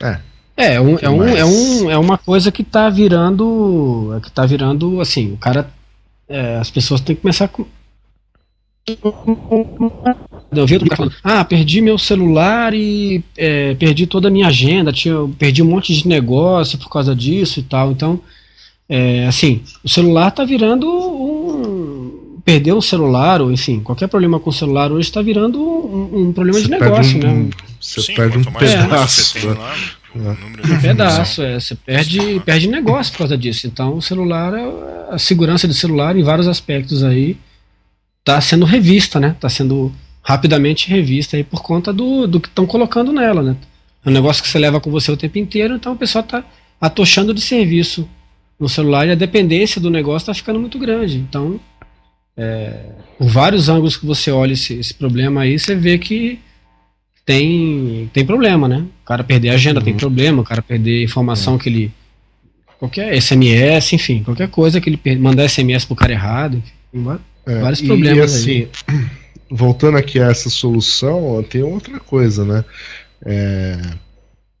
[0.00, 0.20] É,
[0.56, 4.20] é, é, um, é, um, é, um, é uma coisa que tá virando.
[4.22, 5.68] Que tá virando, assim, o cara.
[6.28, 7.50] É, as pessoas têm que começar
[8.86, 14.92] Eu vi cara falando, ah, perdi meu celular e é, perdi toda a minha agenda,
[14.92, 17.92] tinha, perdi um monte de negócio por causa disso e tal.
[17.92, 18.20] Então,
[18.86, 22.22] é, assim, o celular tá virando um.
[22.44, 26.32] Perder o celular, ou enfim, qualquer problema com o celular hoje está virando um, um
[26.34, 27.50] problema Você de negócio, um, né?
[27.80, 29.22] Você Sim, perde um pedaço.
[29.22, 29.74] Você tem lá,
[30.14, 33.66] um pedaço, é, você perde, perde negócio por causa disso.
[33.66, 34.52] Então o celular,
[35.10, 37.38] a segurança do celular em vários aspectos aí
[38.24, 39.28] está sendo revista, né?
[39.28, 43.56] Está sendo rapidamente revista aí por conta do, do que estão colocando nela, né?
[44.04, 46.42] É um negócio que você leva com você o tempo inteiro, então o pessoal está
[46.80, 48.08] atochando de serviço
[48.58, 51.18] no celular e a dependência do negócio está ficando muito grande.
[51.18, 51.60] Então,
[52.36, 52.86] é,
[53.18, 56.38] por vários ângulos que você olha esse, esse problema aí, você vê que
[57.26, 58.86] tem, tem problema, né?
[59.02, 59.84] O cara perder a agenda uhum.
[59.84, 61.58] tem problema, o cara perder informação é.
[61.58, 61.92] que ele.
[62.78, 67.82] Qualquer SMS, enfim, qualquer coisa que ele mandar SMS pro cara errado, enfim, é, vários
[67.82, 68.18] problemas.
[68.18, 69.06] E assim, aí.
[69.50, 72.64] voltando aqui a essa solução, tem outra coisa, né?
[73.24, 73.80] É,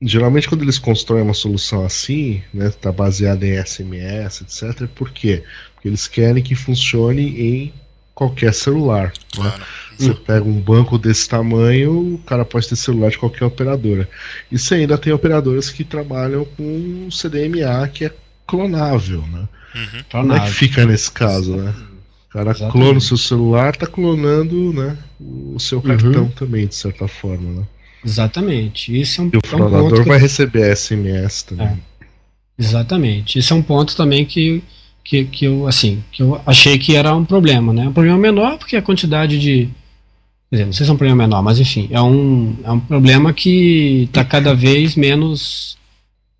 [0.00, 5.42] geralmente quando eles constroem uma solução assim, né, tá baseada em SMS, etc, por quê?
[5.74, 7.72] Porque eles querem que funcione em
[8.14, 9.12] qualquer celular.
[9.36, 9.52] Né?
[9.98, 10.16] Você hum.
[10.26, 14.08] pega um banco desse tamanho, o cara pode ter celular de qualquer operadora.
[14.50, 18.14] E você ainda tem operadoras que trabalham com CDMA que é
[18.46, 19.48] clonável, né?
[19.74, 20.04] Uhum.
[20.10, 21.74] Como é que fica nesse caso, né?
[22.34, 22.72] O cara Exatamente.
[22.72, 26.30] clona o seu celular, tá clonando né, o seu cartão uhum.
[26.30, 27.62] também, de certa forma, né?
[28.04, 29.00] Exatamente.
[29.00, 31.66] Isso é um, e o é fraudador um vai receber SMS também.
[31.66, 31.78] É.
[32.58, 33.38] Exatamente.
[33.38, 34.62] Isso é um ponto também que
[35.02, 37.86] que, que eu assim que eu achei que era um problema, né?
[37.86, 39.70] Um problema menor porque a quantidade de,
[40.54, 42.78] Quer dizer, não sei se é um problema menor, mas enfim, é um, é um
[42.78, 45.76] problema que está cada vez menos.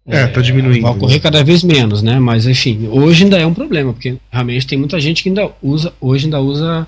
[0.06, 0.82] É, está diminuindo.
[0.82, 2.18] Vai ocorrer cada vez menos, né?
[2.18, 5.92] Mas enfim, hoje ainda é um problema, porque realmente tem muita gente que ainda usa,
[6.00, 6.86] hoje ainda usa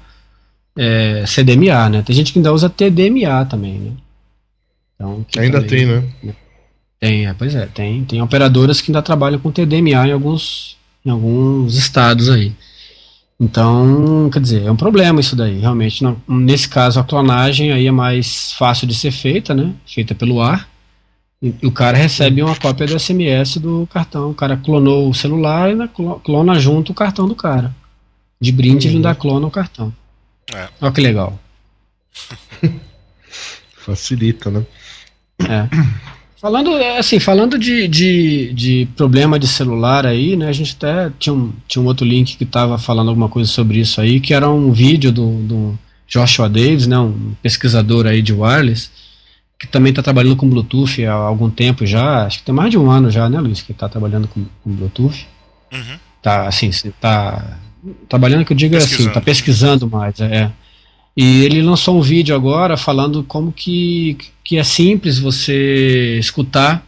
[0.76, 2.02] é, CDMA, né?
[2.02, 3.92] Tem gente que ainda usa TDMA também, né?
[4.94, 6.34] Então, ainda também, tem, né?
[7.00, 11.10] Tem, é, pois é, tem, tem operadoras que ainda trabalham com TDMA em alguns, em
[11.10, 12.52] alguns estados aí.
[13.38, 16.02] Então, quer dizer, é um problema isso daí, realmente.
[16.02, 19.74] Não, nesse caso, a clonagem aí é mais fácil de ser feita, né?
[19.86, 20.68] Feita pelo ar.
[21.62, 24.30] O cara recebe uma cópia do SMS do cartão.
[24.30, 25.88] O cara clonou o celular e
[26.22, 27.74] clona junto o cartão do cara.
[28.40, 28.92] De brinde, uhum.
[28.92, 29.92] ele ainda clona o cartão.
[30.54, 30.68] É.
[30.80, 31.38] Olha que legal.
[33.76, 34.64] Facilita, né?
[35.40, 35.68] É.
[36.40, 40.48] Falando, assim, falando de, de, de, problema de celular aí, né?
[40.48, 43.80] A gente até tinha um, tinha um outro link que estava falando alguma coisa sobre
[43.80, 46.98] isso aí, que era um vídeo do, do Joshua Davis, né?
[46.98, 48.90] Um pesquisador aí de wireless,
[49.58, 52.78] que também está trabalhando com Bluetooth há algum tempo já, acho que tem mais de
[52.78, 55.26] um ano já, né, Luiz, que está trabalhando com, com Bluetooth.
[55.72, 55.98] Uhum.
[56.22, 57.58] Tá, assim, tá
[58.08, 60.50] trabalhando que eu digo assim, tá pesquisando mais, é.
[61.16, 66.84] E ele lançou um vídeo agora falando como que, que é simples você escutar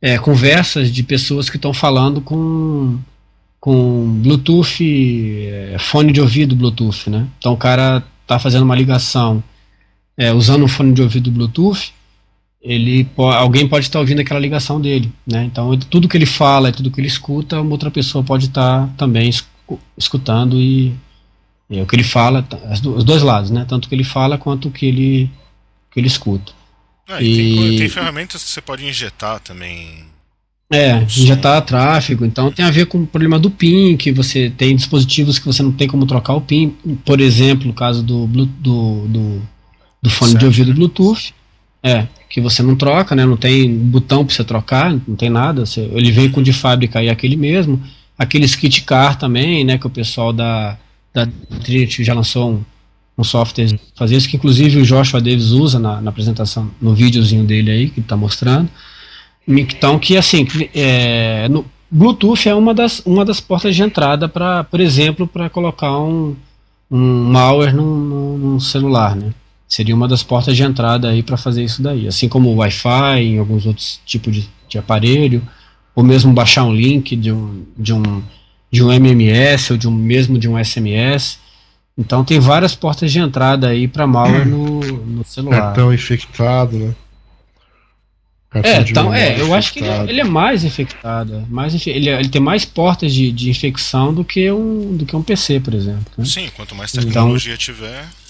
[0.00, 2.98] é, conversas de pessoas que estão falando com,
[3.60, 7.26] com Bluetooth, é, fone de ouvido Bluetooth, né?
[7.38, 9.44] Então o cara tá fazendo uma ligação
[10.16, 11.92] é, usando um fone de ouvido Bluetooth,
[12.62, 15.44] ele alguém pode estar ouvindo aquela ligação dele, né?
[15.44, 19.30] Então tudo que ele fala, tudo que ele escuta, uma outra pessoa pode estar também
[19.98, 20.94] escutando e,
[21.68, 23.64] e o que ele fala, os dois lados, né?
[23.68, 25.30] Tanto o que ele fala quanto o que ele,
[25.90, 26.52] que ele escuta.
[27.08, 30.04] Ah, e, tem, tem, ferramentas que você pode injetar também.
[30.72, 34.74] É, injetar tráfego, então tem a ver com o problema do PIN, que você tem
[34.74, 36.70] dispositivos que você não tem como trocar o PIN,
[37.04, 39.42] por exemplo, o caso do, do, do,
[40.02, 40.74] do fone certo, de ouvido?
[40.74, 41.32] Bluetooth,
[41.82, 45.64] é, que você não troca, né, não tem botão para você trocar, não tem nada,
[45.64, 47.80] você, ele vem com de fábrica e aquele mesmo,
[48.18, 50.76] aqueles kit car também, né, que o pessoal da,
[51.12, 51.28] da
[51.62, 52.64] Trinity já lançou um,
[53.18, 57.44] um software fazer isso, que inclusive o Joshua Davis usa na, na apresentação, no videozinho
[57.44, 58.68] dele aí, que está mostrando.
[59.46, 64.64] Então, que assim, é, no, Bluetooth é uma das, uma das portas de entrada para,
[64.64, 66.34] por exemplo, para colocar um,
[66.90, 69.34] um malware num, num, celular, né?
[69.72, 72.06] Seria uma das portas de entrada aí para fazer isso daí.
[72.06, 75.42] Assim como o Wi-Fi, em alguns outros tipos de, de aparelho
[75.94, 78.22] ou mesmo baixar um link de um, de um,
[78.70, 81.38] de um MMS ou de um, mesmo de um SMS.
[81.96, 85.62] Então tem várias portas de entrada aí para malware no, no celular.
[85.62, 86.94] Cartão infectado, né?
[88.50, 91.46] Cartão é, então, é, eu acho que ele, é, ele, é mais infectado.
[91.48, 95.22] Mais, ele, ele tem mais portas de, de infecção do que, um, do que um
[95.22, 96.12] PC, por exemplo.
[96.18, 96.26] Né?
[96.26, 98.21] Sim, quanto mais tecnologia então, tiver.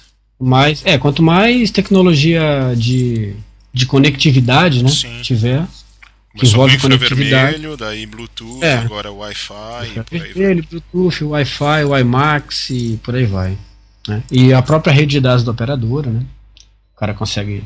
[0.44, 3.32] Mais, é, quanto mais tecnologia de,
[3.72, 4.90] de conectividade né,
[5.22, 5.64] tiver,
[6.36, 7.62] que envolve conectividade.
[7.78, 8.74] daí Bluetooth, é.
[8.74, 10.02] agora Wi-Fi.
[10.10, 13.56] Vermelho, Bluetooth, Wi-Fi, WiMAX e por aí vai.
[14.08, 14.22] Né?
[14.32, 16.24] E a própria rede de dados da operadora, né?
[16.96, 17.62] O cara consegue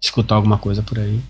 [0.00, 1.20] escutar alguma coisa por aí.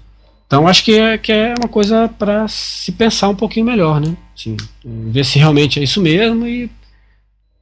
[0.46, 4.16] Então acho que é, que é uma coisa para se pensar um pouquinho melhor, né?
[4.36, 6.70] Assim, ver se realmente é isso mesmo e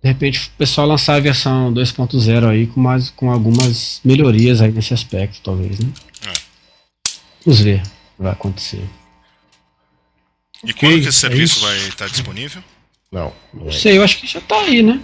[0.02, 4.72] de repente o pessoal lançar a versão 2.0 aí com, mais, com algumas melhorias aí
[4.72, 5.88] nesse aspecto, talvez, né?
[6.26, 6.32] É.
[7.44, 7.82] Vamos ver
[8.20, 8.84] vai acontecer.
[10.62, 12.62] E quando que esse é serviço é vai estar disponível?
[13.10, 13.32] Não.
[13.52, 13.72] Não é.
[13.72, 15.00] sei, eu acho que já está aí, né?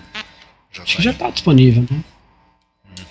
[0.70, 2.05] Já acho tá que já está disponível, né?
[2.84, 3.05] Hum.